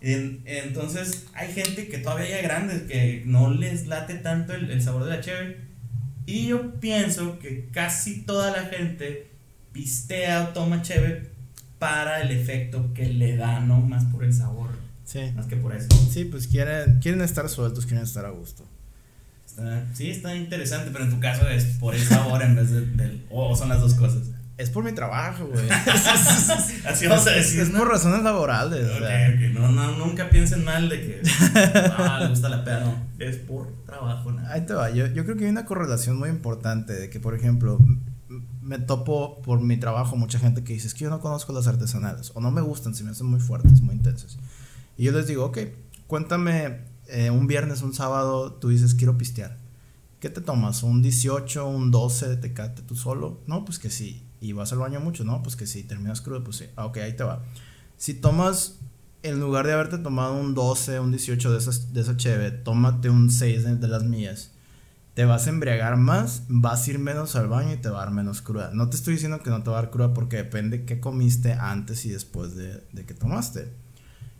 [0.02, 4.82] En- entonces hay gente que todavía hay grandes que no les late tanto el, el
[4.82, 5.62] sabor de la cheve.
[6.26, 9.28] Y yo pienso que casi toda la gente
[9.72, 11.31] pistea o toma cheve
[11.82, 14.70] para el efecto que le da, no más por el sabor,
[15.04, 15.32] Sí.
[15.36, 15.88] más que por eso.
[16.12, 18.64] Sí, pues quieren, quieren estar sueltos, quieren estar a gusto.
[19.48, 22.86] Está- sí, está interesante, pero en tu caso es por el sabor en vez de-
[22.86, 23.26] del...
[23.32, 24.22] O son las dos cosas.
[24.60, 25.68] Es por mi trabajo, güey.
[26.86, 27.62] Así vamos a decir.
[27.62, 27.80] Es ¿no?
[27.80, 28.86] por razones laborales.
[28.88, 29.30] o Ok, sea.
[29.30, 31.22] ok, No, no, nunca piensen mal de que
[31.98, 32.96] ah, le gusta la peda, no.
[33.18, 34.54] Es por trabajo, nada.
[34.54, 34.92] Ahí te va.
[34.92, 37.80] Yo, yo creo que hay una correlación muy importante de que, por ejemplo,
[38.62, 41.68] me topo por mi trabajo mucha gente que dice, es que yo no conozco las
[41.68, 44.38] artesanales o no me gustan, se me hacen muy fuertes, muy intensas.
[44.98, 45.58] Y yo les digo, ok,
[46.08, 49.58] cuéntame eh, un viernes, un sábado, tú dices, quiero pistear.
[50.20, 50.84] ¿Qué te tomas?
[50.84, 53.42] ¿Un 18, un 12 de tecate tú solo?
[53.48, 54.24] No, pues que sí.
[54.40, 55.24] ¿Y vas al baño mucho?
[55.24, 55.84] No, pues que sí.
[55.84, 56.44] ¿Terminas crudo?
[56.44, 56.66] Pues sí.
[56.76, 57.44] Ah, ok, ahí te va.
[57.98, 58.80] Si tomas,
[59.24, 63.10] en lugar de haberte tomado un 12, un 18 de, esas, de esa cheve, tómate
[63.10, 64.51] un 6 de, de las mías.
[65.14, 68.06] Te vas a embriagar más, vas a ir menos al baño y te va a
[68.06, 68.72] dar menos cruda.
[68.74, 71.54] No te estoy diciendo que no te va a dar cruda porque depende qué comiste
[71.54, 73.74] antes y después de, de que tomaste.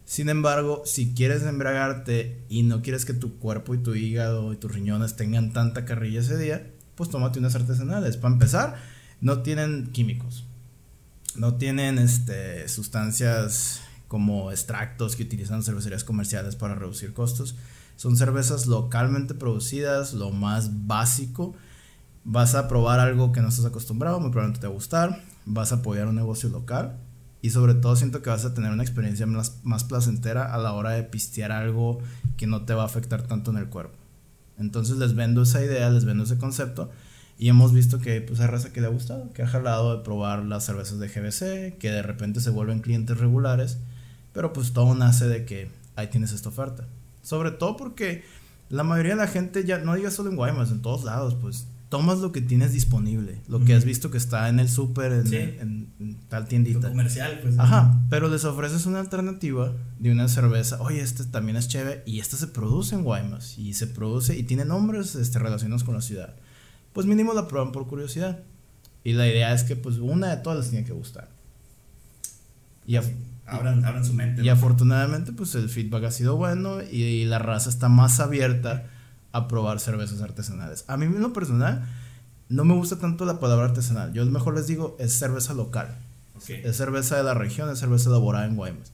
[0.06, 4.58] Sin embargo, si quieres embriagarte y no quieres que tu cuerpo y tu hígado y
[4.58, 8.18] tus riñones tengan tanta carrilla ese día, pues tómate unas artesanales.
[8.18, 8.76] Para empezar,
[9.22, 10.46] no tienen químicos.
[11.36, 17.56] No tienen este, sustancias como extractos que utilizan cervecerías comerciales para reducir costos.
[18.02, 21.54] Son cervezas localmente producidas, lo más básico.
[22.24, 25.24] Vas a probar algo que no estás acostumbrado, muy probablemente te va a gustar.
[25.46, 26.98] Vas a apoyar un negocio local.
[27.44, 30.74] Y sobre todo siento que vas a tener una experiencia más, más placentera a la
[30.74, 32.00] hora de pistear algo
[32.38, 33.94] que no te va a afectar tanto en el cuerpo.
[34.58, 36.90] Entonces les vendo esa idea, les vendo ese concepto.
[37.38, 40.04] Y hemos visto que pues hay raza que le ha gustado, que ha jalado de
[40.04, 43.78] probar las cervezas de GBC, que de repente se vuelven clientes regulares.
[44.34, 46.88] Pero pues todo nace de que ahí tienes esta oferta.
[47.22, 48.24] Sobre todo porque
[48.70, 51.68] la mayoría de la gente ya, no digas solo en Guaymas, en todos lados, pues
[51.90, 55.28] tomas lo que tienes disponible, lo que has visto que está en el súper, en,
[55.28, 55.36] Sí.
[55.36, 56.88] en- en tal Lo tiendita.
[56.88, 57.60] comercial, pues.
[57.60, 60.82] Ajá, pero les ofreces una alternativa de una cerveza.
[60.82, 64.44] Oye, este también es chévere y esta se produce en Guaymas y se produce y
[64.44, 66.34] tiene nombres este, relacionados con la ciudad.
[66.94, 68.40] Pues mínimo la prueban por curiosidad.
[69.04, 71.28] Y la idea es que pues una de todas les tiene que gustar.
[72.88, 73.14] Y, af-
[73.46, 74.42] Abran, abran su mente.
[74.42, 74.54] y ¿no?
[74.54, 78.86] afortunadamente pues el feedback ha sido bueno y, la raza está más abierta
[79.34, 80.86] a probar cervezas artesanales.
[80.88, 81.86] A mí en lo personal
[82.50, 84.14] no me gusta tanto la palabra artesanal.
[84.14, 85.98] Yo mejor les digo es cerveza local.
[86.48, 88.92] Es cerveza de la región, es cerveza elaborada en Guaymas.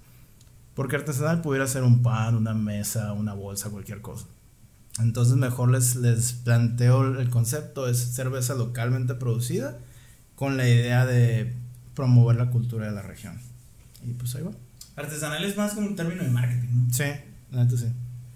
[0.75, 4.25] Porque artesanal pudiera ser un pan, una mesa, una bolsa, cualquier cosa.
[4.99, 9.77] Entonces mejor les, les planteo el concepto, es cerveza localmente producida
[10.35, 11.55] con la idea de
[11.95, 13.39] promover la cultura de la región.
[14.07, 14.51] Y pues ahí va.
[14.95, 16.93] Artesanal es más como un término de marketing, ¿no?
[16.93, 17.03] Sí,
[17.51, 17.87] la neta sí.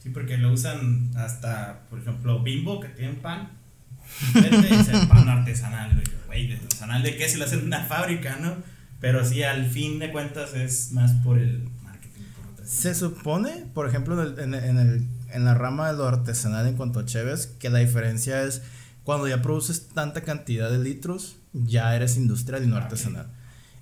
[0.04, 3.50] Sí, porque lo usan hasta, por ejemplo, Bimbo, que tienen pan.
[4.36, 6.06] Es el pan artesanal, güey.
[6.28, 7.30] Güey, ¿de artesanal de qué?
[7.30, 8.56] Si lo hacen en una fábrica, ¿no?
[9.00, 12.24] Pero sí, al fin de cuentas es más por el marketing.
[12.56, 16.68] Por Se supone, por ejemplo, en, el- en, el- en la rama de lo artesanal
[16.68, 18.62] en cuanto a cheves, que la diferencia es
[19.04, 23.28] cuando ya produces tanta cantidad de litros, ya eres industrial y no Ah, artesanal.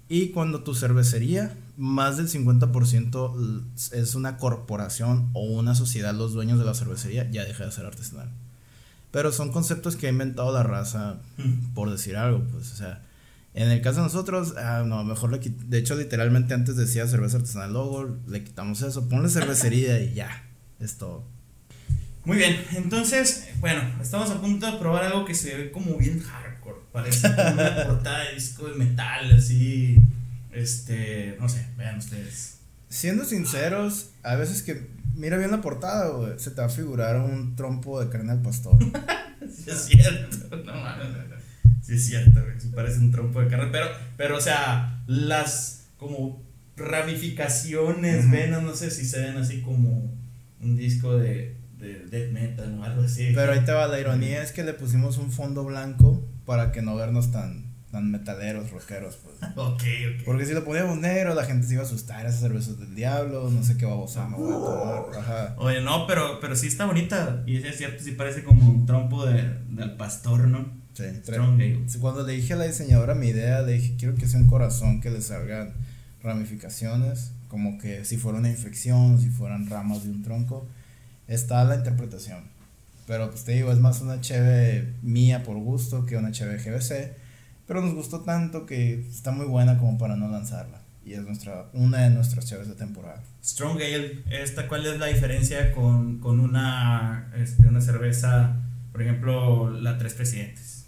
[0.08, 3.62] Y cuando tu cervecería, más del 50% l-
[4.02, 7.86] es una corporación o una sociedad, los dueños de la cervecería, ya deja de ser
[7.86, 8.30] artesanal.
[9.12, 11.74] Pero son conceptos que ha inventado la raza Mm.
[11.74, 13.02] por decir algo, pues, o sea,
[13.56, 17.38] en el caso de nosotros, ah, no, mejor le de hecho, literalmente antes decía cerveza
[17.38, 20.44] artesanal logo, le quitamos eso, ponle cervecería y ya,
[20.80, 21.24] es todo.
[22.26, 26.20] Muy bien, entonces, bueno, estamos a punto de probar algo que se ve como bien
[26.20, 26.76] hardcore.
[26.92, 29.98] Parece como una portada de disco de metal, así.
[30.52, 32.58] Este, no sé, vean ustedes.
[32.90, 37.18] Siendo sinceros, a veces que mira bien la portada, güey, se te va a figurar
[37.18, 38.78] un trompo de carne al pastor.
[39.50, 41.08] Sí es cierto, no mames.
[41.82, 45.88] Sí es cierto, güey, sí parece un trompo de carne, pero, pero, o sea, las
[45.98, 46.44] como
[46.76, 48.32] ramificaciones, Ujú.
[48.32, 50.14] venas, no sé si se ven así como
[50.62, 53.32] un disco de, de death metal o algo así.
[53.34, 56.82] Pero ahí te va, la ironía es que le pusimos un fondo blanco para que
[56.82, 59.36] no vernos tan, tan metaleros, rockeros, pues.
[59.56, 60.24] Ok, ok.
[60.26, 63.50] Porque si lo poníamos negro, la gente se iba a asustar, esas cervezas del diablo,
[63.50, 65.56] no sé qué babosa me voy a tomar, ajá.
[65.58, 67.44] Oye, no, pero, pero sí está bonita.
[67.46, 70.80] Y es cierto, sí parece como un trompo de, del pastor, ¿no?
[70.94, 71.62] Sí, Strong.
[72.00, 75.02] Cuando le dije a la diseñadora mi idea, le dije, quiero que sea un corazón
[75.02, 75.74] que le salgan
[76.22, 80.68] ramificaciones, como que si fuera una infección, si fueran ramas de un tronco.
[81.28, 82.44] Está la interpretación.
[83.08, 87.16] Pero pues te digo, es más una cheve mía por gusto que una cheve GBC.
[87.70, 90.82] Pero nos gustó tanto que está muy buena como para no lanzarla.
[91.06, 93.22] Y es nuestra, una de nuestras cheves de temporada.
[93.44, 98.56] Strong Ale, esta, ¿cuál es la diferencia con, con una, este, una cerveza,
[98.92, 100.86] por ejemplo, la Tres Presidentes?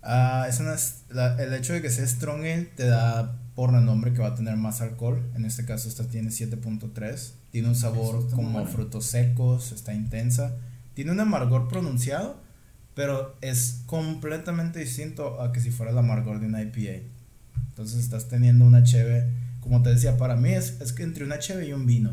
[0.00, 0.76] Ah, es una,
[1.10, 4.34] la- el hecho de que sea Strong Ale te da por renombre que va a
[4.36, 5.28] tener más alcohol.
[5.34, 7.32] En este caso, esta tiene 7.3.
[7.50, 8.68] Tiene un sabor como bueno.
[8.68, 10.54] frutos secos, está intensa.
[10.94, 12.40] Tiene un amargor pronunciado,
[12.94, 17.04] pero es completamente distinto a que si fuera el amargor de una IPA.
[17.68, 19.28] Entonces estás teniendo una cheve,
[19.60, 22.12] como te decía, para mí es, es que entre una cheve y un vino.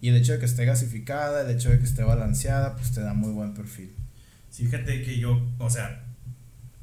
[0.00, 3.02] Y el hecho de que esté gasificada, el hecho de que esté balanceada, pues te
[3.02, 3.92] da muy buen perfil.
[4.50, 6.04] Sí, fíjate que yo, o sea,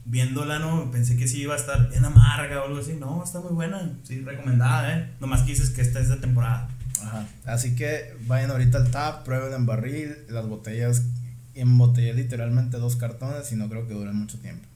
[0.06, 2.94] viéndola, no, pensé que sí iba a estar bien amarga o algo así.
[2.94, 3.92] No, está muy buena.
[4.04, 5.10] Sí, recomendada, ¿eh?
[5.20, 6.70] Nomás que dices que esta es de temporada.
[7.02, 7.28] Ajá.
[7.46, 11.04] Así que vayan ahorita al tap, prueben en barril, las botellas,
[11.60, 14.68] embotellé literalmente dos cartones y no creo que duren mucho tiempo.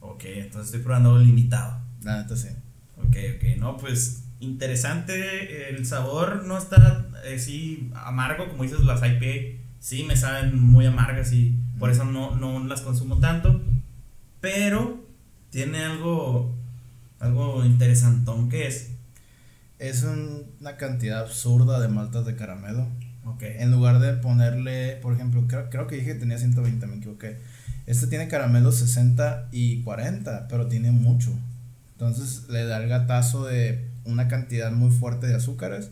[0.00, 1.80] Ok, entonces estoy probando limitado.
[2.02, 2.48] La neta sí.
[2.96, 5.70] Ok, ok, no, pues interesante.
[5.70, 9.58] El sabor no está así amargo, como dices, las IPA.
[9.80, 13.62] Sí, me saben muy amargas y por eso no, no las consumo tanto.
[14.40, 15.04] Pero
[15.50, 16.54] tiene algo,
[17.18, 18.90] algo interesantón que es.
[19.78, 22.86] Es un- una cantidad absurda de maltas de caramelo.
[23.34, 23.42] Ok.
[23.42, 27.38] En lugar de ponerle, por ejemplo, creo, creo que dije que tenía 120, me equivoqué.
[27.86, 31.32] Este tiene caramelo 60 y 40, pero tiene mucho.
[31.92, 35.90] Entonces le da el gatazo de una cantidad muy fuerte de azúcares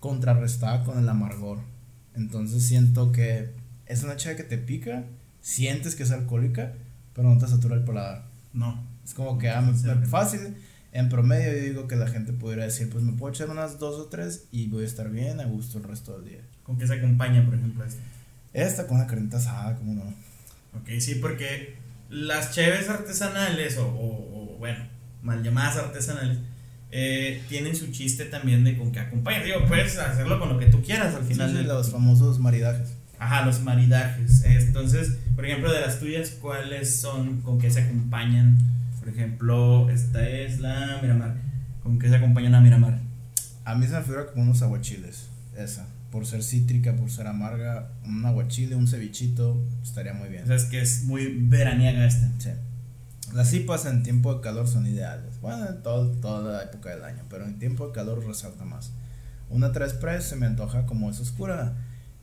[0.00, 1.58] contrarrestada con el amargor.
[2.14, 3.50] Entonces siento que
[3.86, 5.04] es una chave que te pica,
[5.40, 6.74] sientes que es alcohólica,
[7.14, 8.26] pero no te satura el paladar.
[8.52, 8.86] No.
[9.04, 9.62] Es como que, ah,
[10.08, 10.56] fácil.
[10.92, 13.98] En promedio, yo digo que la gente pudiera decir, pues me puedo echar unas dos
[13.98, 16.40] o tres y voy a estar bien a gusto el resto del día.
[16.64, 18.02] ¿Con qué se acompaña, por ejemplo, esta?
[18.52, 20.02] Esta con una carnita asada, como no.
[20.78, 21.74] Ok, sí, porque
[22.10, 24.84] las cheves artesanales, o, o- o, bueno,
[25.22, 26.38] mal llamadas artesanales,
[26.90, 29.44] eh, tienen su chiste también de con qué acompañan.
[29.44, 31.50] Digo, puedes hacerlo con lo que tú quieras al final.
[31.50, 32.94] Sí, sí, los famosos maridajes.
[33.18, 34.42] Ajá, los maridajes.
[34.44, 38.58] Entonces, por ejemplo, de las tuyas, ¿cuáles son, con qué se acompañan?
[38.98, 41.36] Por ejemplo, esta es la Miramar.
[41.82, 42.98] ¿Con qué se acompaña la Miramar?
[43.64, 45.28] A mí se me figura como unos aguachiles.
[45.56, 45.86] Esa.
[46.12, 50.44] Por ser cítrica, por ser amarga, un aguachile, un cevichito, estaría muy bien.
[50.44, 52.30] O sea, es que es muy veraniega esta.
[52.38, 52.50] Sí.
[53.34, 55.40] Las cipas en tiempo de calor son ideales.
[55.40, 58.92] Bueno, en todo, toda la época del año, pero en tiempo de calor resalta más.
[59.48, 61.74] Una 3 Press se me antoja como es oscura,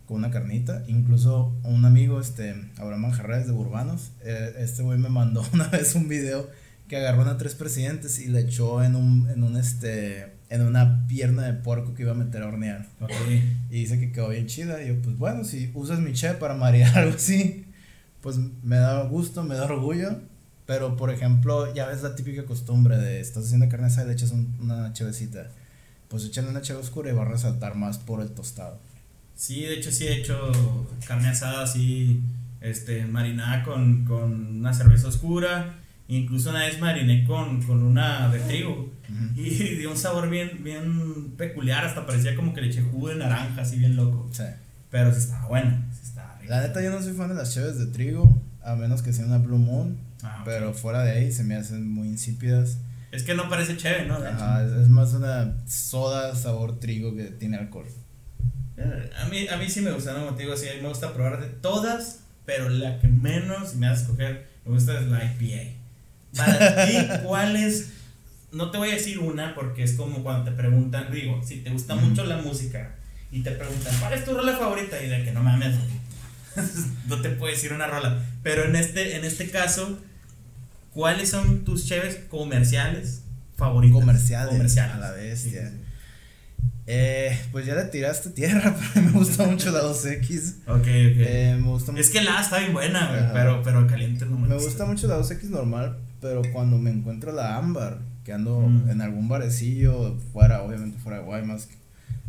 [0.05, 0.83] con una carnita.
[0.87, 5.95] Incluso un amigo, este, Abraham Manjarres de Burbanos, eh, este güey me mandó una vez
[5.95, 6.47] un video
[6.87, 11.05] que agarró una 3 Presidentes y le echó en un, en un, este, en una
[11.07, 12.87] pierna de puerco que iba a meter a hornear.
[13.01, 13.11] Ok.
[13.69, 14.81] Y dice que quedó bien chida.
[14.83, 17.65] Y yo, pues bueno, si usas mi che para marear algo así,
[18.21, 20.19] pues me da gusto, me da orgullo.
[20.65, 24.13] Pero por ejemplo, ya ves la típica costumbre de estás haciendo carne asada y le
[24.13, 25.47] echas un- una chevecita.
[26.07, 28.79] Pues échale una cheve oscura y va a resaltar más por el tostado.
[29.35, 30.51] Sí, de hecho sí he hecho
[31.07, 32.21] carne asada así,
[32.61, 35.75] este, marinada con, con una cerveza oscura.
[36.09, 38.91] Incluso una vez mariné con, con una de trigo.
[39.35, 43.15] Y dio un sabor bien, bien peculiar, hasta parecía como que le eché jugo de
[43.15, 44.27] naranja, así bien loco.
[44.31, 44.43] Sí.
[44.89, 46.51] Pero sí estaba bueno, sí estaba rico.
[46.51, 49.25] La neta yo no soy fan de las cheves de trigo, a menos que sea
[49.25, 49.97] una Blue Moon.
[50.23, 50.45] Ah, ok.
[50.45, 52.79] Pero fuera de ahí se me hacen muy insípidas.
[53.11, 54.15] Es que no parece chévere, ¿no?
[54.15, 57.85] Ajá, es, es más una soda sabor trigo que tiene alcohol.
[58.77, 60.25] Eh, A mí, a mí sí me gusta, ¿no?
[60.25, 63.71] Como te digo, sí, a mí me gusta probar de todas, pero la que menos,
[63.71, 65.78] si me a escoger, me gusta es la IPA.
[66.35, 67.89] Para ti, ¿cuál es?
[68.51, 71.69] No te voy a decir una porque es como cuando te preguntan, digo, si te
[71.69, 72.95] gusta mucho la música
[73.31, 75.01] y te preguntan, ¿cuál es tu rola favorita?
[75.03, 75.75] Y de que no mames,
[77.07, 78.23] no te puedo decir una rola.
[78.43, 79.99] Pero en este, en este caso,
[80.93, 83.21] ¿cuáles son tus cheves comerciales
[83.57, 83.99] favoritas?
[83.99, 84.95] Comerciales, Comerciales.
[84.95, 85.71] a la bestia.
[86.91, 90.55] Eh, pues ya le tiraste tierra, pero me gusta mucho la 2X.
[90.65, 90.85] Ok, ok.
[90.87, 92.11] Eh, me gusta Es mucho.
[92.11, 95.97] que la está bien buena, pero, pero caliente no Me gusta mucho la 2X normal,
[96.21, 98.89] pero cuando me encuentro la ámbar, que ando Mm.
[98.89, 101.67] en algún barecillo, fuera, obviamente fuera de Guaymas,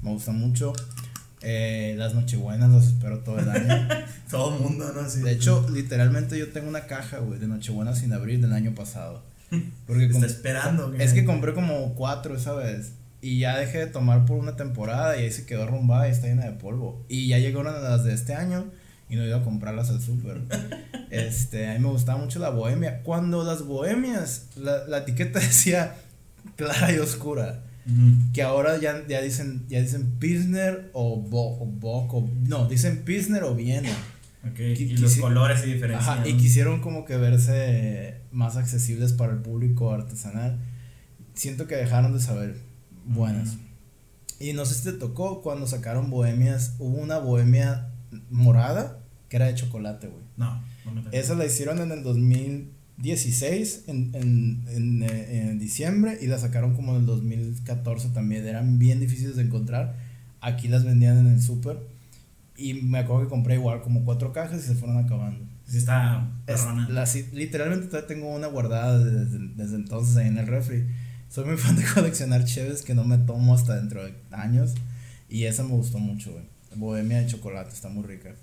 [0.03, 0.72] me gusta mucho.
[1.43, 3.88] Eh, las nochebuenas las espero todo el año.
[4.30, 5.09] Todo el mundo, ¿no?
[5.09, 5.22] Sí.
[5.22, 9.22] De hecho, literalmente yo tengo una caja, güey, de nochebuenas sin abrir del año pasado.
[9.86, 10.89] Porque está esperando.
[10.90, 11.02] güey.
[11.02, 12.93] es que compré como cuatro esa vez.
[13.23, 16.28] Y ya dejé de tomar por una temporada y ahí se quedó arrumbada y está
[16.28, 17.05] llena de polvo.
[17.09, 18.66] Y ya llegaron las de este año
[19.11, 20.41] y no iba a comprarlas al súper.
[21.11, 23.03] este, a mí me gustaba mucho la bohemia.
[23.03, 25.97] Cuando las bohemias, la, la etiqueta decía
[26.57, 27.65] clara y oscura.
[28.32, 33.03] Que ahora ya, ya dicen ya dicen Pilsner o, Bo, o Bock o- no, dicen
[33.05, 33.91] Pilsner o Viena.
[34.45, 36.09] Ok, Qui- y los colores y diferencias.
[36.09, 40.59] Ajá, y quisieron como que verse más accesibles para el público artesanal.
[41.35, 42.59] Siento que dejaron de saber
[43.07, 43.57] buenas.
[44.39, 47.89] Y no sé si te tocó cuando sacaron bohemias, hubo una bohemia
[48.31, 48.99] morada
[49.31, 50.23] que era de chocolate, güey.
[50.36, 51.16] No, no me.
[51.19, 56.74] Esa la hicieron en el 2016, en, en, en, eh, en diciembre, y la sacaron
[56.74, 58.47] como en el 2014 también.
[58.47, 59.97] Eran bien difíciles de encontrar.
[60.43, 61.78] Aquí las vendían en el súper.
[62.57, 65.44] Y me acuerdo que compré igual como cuatro cajas y se fueron acabando.
[65.66, 70.47] Sí, está Es- la- literalmente todavía tengo una guardada desde, desde entonces ahí en el
[70.47, 70.85] refri.
[71.28, 74.74] Soy muy fan de coleccionar cheves que no me tomo hasta dentro de años.
[75.28, 76.44] Y esa me gustó mucho, güey.
[76.74, 78.35] Bohemia de chocolate, está muy rica.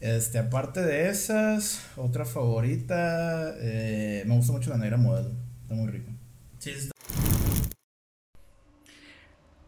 [0.00, 5.30] Este, aparte de esas, otra favorita, eh, me gusta mucho la negra modelo,
[5.62, 6.10] está muy rica.
[6.58, 6.92] Sí, está-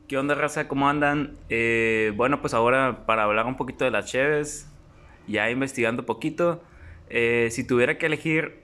[0.08, 0.68] ¿Qué onda, raza?
[0.68, 1.36] ¿Cómo andan?
[1.50, 4.66] Eh, bueno, pues ahora para hablar un poquito de las cheves,
[5.28, 6.62] ya investigando poquito,
[7.10, 8.62] eh, si tuviera que elegir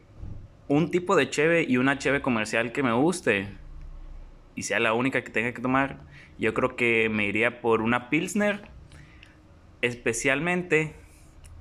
[0.69, 3.49] un tipo de cheve y una cheve comercial que me guste
[4.55, 5.99] y sea la única que tenga que tomar,
[6.39, 8.63] yo creo que me iría por una Pilsner,
[9.83, 10.95] especialmente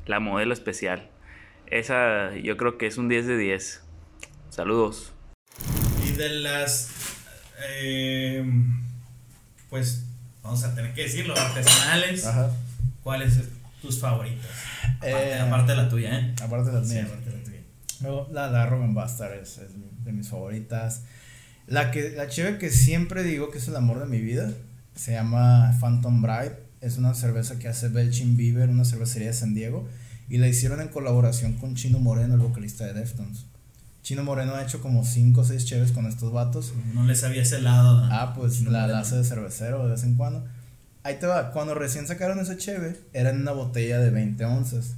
[0.07, 1.09] la modelo especial.
[1.67, 3.81] Esa yo creo que es un 10 de 10.
[4.49, 5.13] Saludos.
[6.07, 6.89] Y de las.
[7.69, 8.43] eh,
[9.69, 10.05] pues
[10.43, 12.25] vamos a tener que decirlo, artesanales.
[12.25, 12.51] Ajá.
[13.03, 13.39] ¿Cuáles
[13.81, 14.45] tus favoritas?
[14.97, 16.35] Aparte, Eh, aparte de la tuya, ¿eh?
[16.41, 17.07] Aparte de las Sí, mías.
[17.07, 17.59] aparte de la tuya.
[18.01, 19.71] Luego, la, la Robin Bastard es, es
[20.05, 21.03] de mis favoritas.
[21.67, 24.51] La que la cheve que siempre digo que es el amor de mi vida
[24.95, 26.57] se llama Phantom Bride.
[26.81, 29.87] Es una cerveza que hace Belchin Beaver, una cervecería de San Diego.
[30.29, 33.45] Y la hicieron en colaboración con Chino Moreno, el vocalista de Deftones.
[34.03, 36.73] Chino Moreno ha hecho como 5 o 6 cheves con estos vatos.
[36.93, 38.07] No les había celado.
[38.11, 40.45] Ah, pues Chino la, la hace de cervecero de vez en cuando.
[41.03, 44.95] Ahí te va, cuando recién sacaron esa cheve, era en una botella de 20 onzas.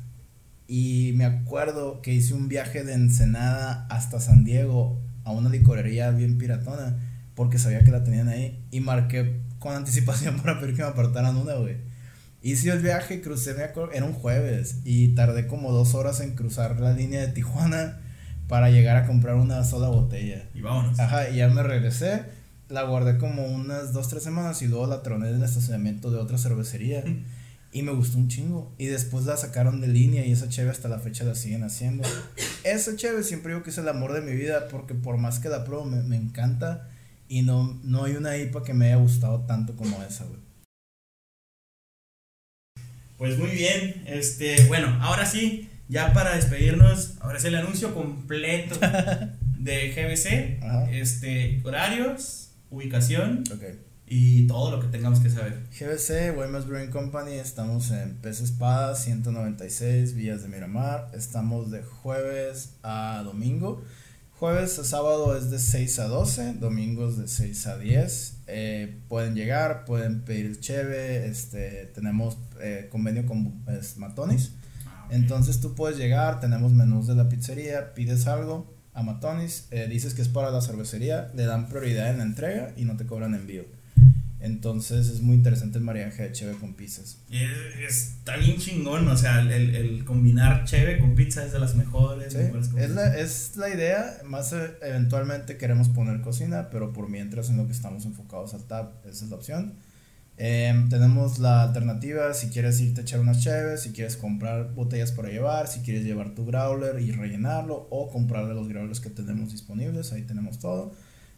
[0.67, 6.11] Y me acuerdo que hice un viaje de Ensenada hasta San Diego a una licorería
[6.11, 6.97] bien piratona,
[7.35, 8.59] porque sabía que la tenían ahí.
[8.71, 11.77] Y marqué con anticipación para pedir que me apartaran una, güey.
[12.41, 16.35] Hice el viaje, crucé, me acuerdo, era un jueves, y tardé como dos horas en
[16.35, 17.99] cruzar la línea de Tijuana
[18.47, 20.47] para llegar a comprar una sola botella.
[20.55, 20.99] Y vámonos.
[20.99, 22.23] Ajá, y ya me regresé,
[22.69, 26.17] la guardé como unas dos, tres semanas y luego la troné en el estacionamiento de
[26.17, 27.03] otra cervecería.
[27.71, 28.73] Y me gustó un chingo.
[28.77, 32.07] Y después la sacaron de línea y esa cheve hasta la fecha la siguen haciendo.
[32.63, 35.49] Esa cheve siempre digo que es el amor de mi vida porque por más que
[35.49, 36.89] la pruebo me, me encanta.
[37.29, 40.39] Y no, no hay una IPA que me haya gustado tanto como esa, güey.
[43.17, 48.79] Pues muy bien, este, bueno, ahora sí, ya para despedirnos, ahora es el anuncio completo
[49.59, 50.91] de GBC, Ajá.
[50.91, 53.43] este, horarios, ubicación
[54.07, 55.67] y todo lo que tengamos que saber.
[55.77, 61.11] GBC, Weymouth Brewing Company, estamos en Pez Espada, 196, Villas de Miramar.
[61.13, 63.83] Estamos de jueves a domingo.
[64.39, 68.37] Jueves a sábado es de 6 a 12, domingos de 6 a 10.
[68.47, 74.53] Eh, pueden llegar, pueden pedir cheve, este, tenemos eh, convenio con es, Matonis.
[75.09, 80.13] Entonces tú puedes llegar, tenemos menús de la pizzería, pides algo a Matonis, eh, dices
[80.13, 83.35] que es para la cervecería, le dan prioridad en la entrega y no te cobran
[83.35, 83.65] envío.
[84.41, 87.17] Entonces es muy interesante el mariaje de cheve con pizzas.
[87.29, 87.37] Y
[87.85, 91.75] es- está bien chingón, o sea, el, el combinar cheve con pizza es de las
[91.75, 92.31] mejores.
[92.33, 92.39] Sí,
[92.77, 97.57] es, la, es la idea, más eh, eventualmente queremos poner cocina, pero por mientras en
[97.57, 99.73] lo que estamos enfocados al tap, esa es la opción.
[100.41, 105.11] Em, tenemos la alternativa si quieres irte a echar unas cheves, si quieres comprar botellas
[105.11, 109.51] para llevar, si quieres llevar tu growler y rellenarlo o comprarle los growlers que tenemos
[109.51, 110.93] disponibles, ahí tenemos todo.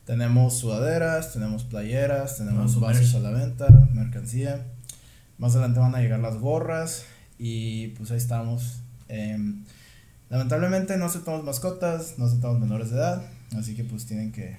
[0.05, 3.15] Tenemos sudaderas, tenemos playeras, tenemos su vasos merch.
[3.15, 4.65] a la venta, mercancía.
[5.37, 7.05] Más adelante van a llegar las gorras
[7.37, 8.81] y pues ahí estamos.
[9.07, 9.63] Em,
[10.29, 13.23] lamentablemente no aceptamos mascotas, no aceptamos menores de edad,
[13.57, 14.57] así que pues tienen que,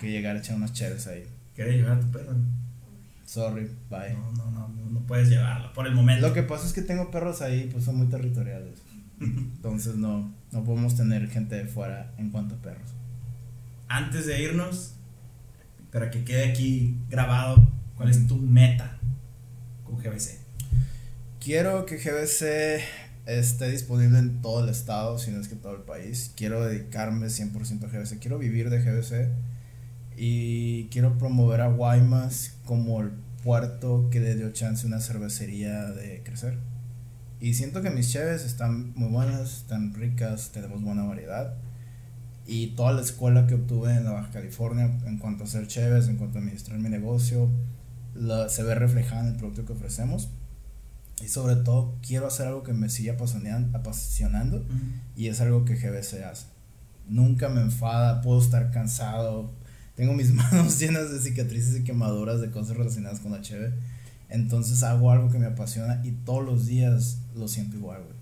[0.00, 1.24] que llegar a echar unas cheves ahí.
[1.54, 2.32] ¿Quieres llevar a tu perro?
[3.24, 4.14] Sorry, bye.
[4.14, 6.26] No, no, no, no, no puedes llevarlo por el momento.
[6.26, 8.80] Lo que pasa es que tengo perros ahí, pues son muy territoriales.
[9.20, 12.94] Entonces no, no podemos tener gente de fuera en cuanto a perros.
[13.88, 14.94] Antes de irnos,
[15.90, 17.66] para que quede aquí grabado,
[17.96, 18.98] ¿cuál es tu meta
[19.84, 20.38] con GBC?
[21.40, 22.82] Quiero que GBC
[23.24, 26.32] esté disponible en todo el estado, si no es que todo el país.
[26.36, 28.18] Quiero dedicarme 100% a GBC.
[28.18, 29.30] Quiero vivir de GBC.
[30.16, 33.12] Y quiero promover a Guaymas como el
[33.42, 36.58] puerto que le dio chance a una cervecería de crecer.
[37.40, 41.54] Y siento que mis cheves están muy buenas, están ricas, tenemos buena variedad.
[42.50, 46.08] Y toda la escuela que obtuve en la Baja California en cuanto a hacer cheves,
[46.08, 47.48] en cuanto a administrar mi negocio,
[48.14, 50.30] la- se ve reflejada en el producto que ofrecemos.
[51.22, 54.64] Y sobre todo quiero hacer algo que me siga apasionan- apasionando
[55.14, 56.46] y es algo que GBC hace.
[57.08, 59.52] Nunca me enfada, puedo estar cansado,
[59.94, 63.74] tengo mis manos llenas de cicatrices y quemaduras de cosas relacionadas con la cheve.
[64.30, 68.17] Entonces hago algo que me apasiona y todos los días lo siento igual, güey.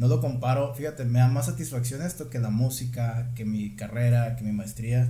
[0.00, 4.34] No lo comparo, fíjate, me da más satisfacción esto que la música, que mi carrera,
[4.36, 5.08] que mi maestría,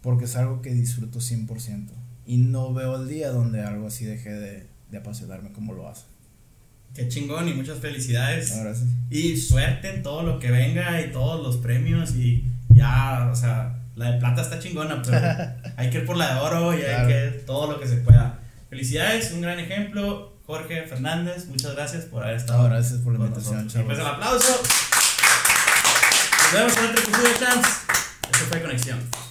[0.00, 1.88] porque es algo que disfruto 100%.
[2.24, 6.04] Y no veo el día donde algo así deje de, de apasionarme como lo hace.
[6.94, 8.56] Qué chingón y muchas felicidades.
[8.56, 8.88] No, gracias.
[9.10, 13.76] Y suerte en todo lo que venga y todos los premios y ya, o sea,
[13.94, 15.18] La de plata está chingona, pero
[15.76, 17.06] hay que ir por la de oro y Claro.
[17.06, 18.38] hay que todo lo que se pueda.
[18.70, 20.39] Felicidades, un gran ejemplo.
[20.50, 22.64] Jorge Fernández, muchas gracias por haber estado.
[22.64, 23.84] No, gracias por la invitación, nosotros.
[23.84, 24.16] Y pues el chavos.
[24.18, 24.62] aplauso.
[26.42, 27.68] Nos vemos en otro episodio de Champs.
[28.32, 29.29] Esto fue Conexión.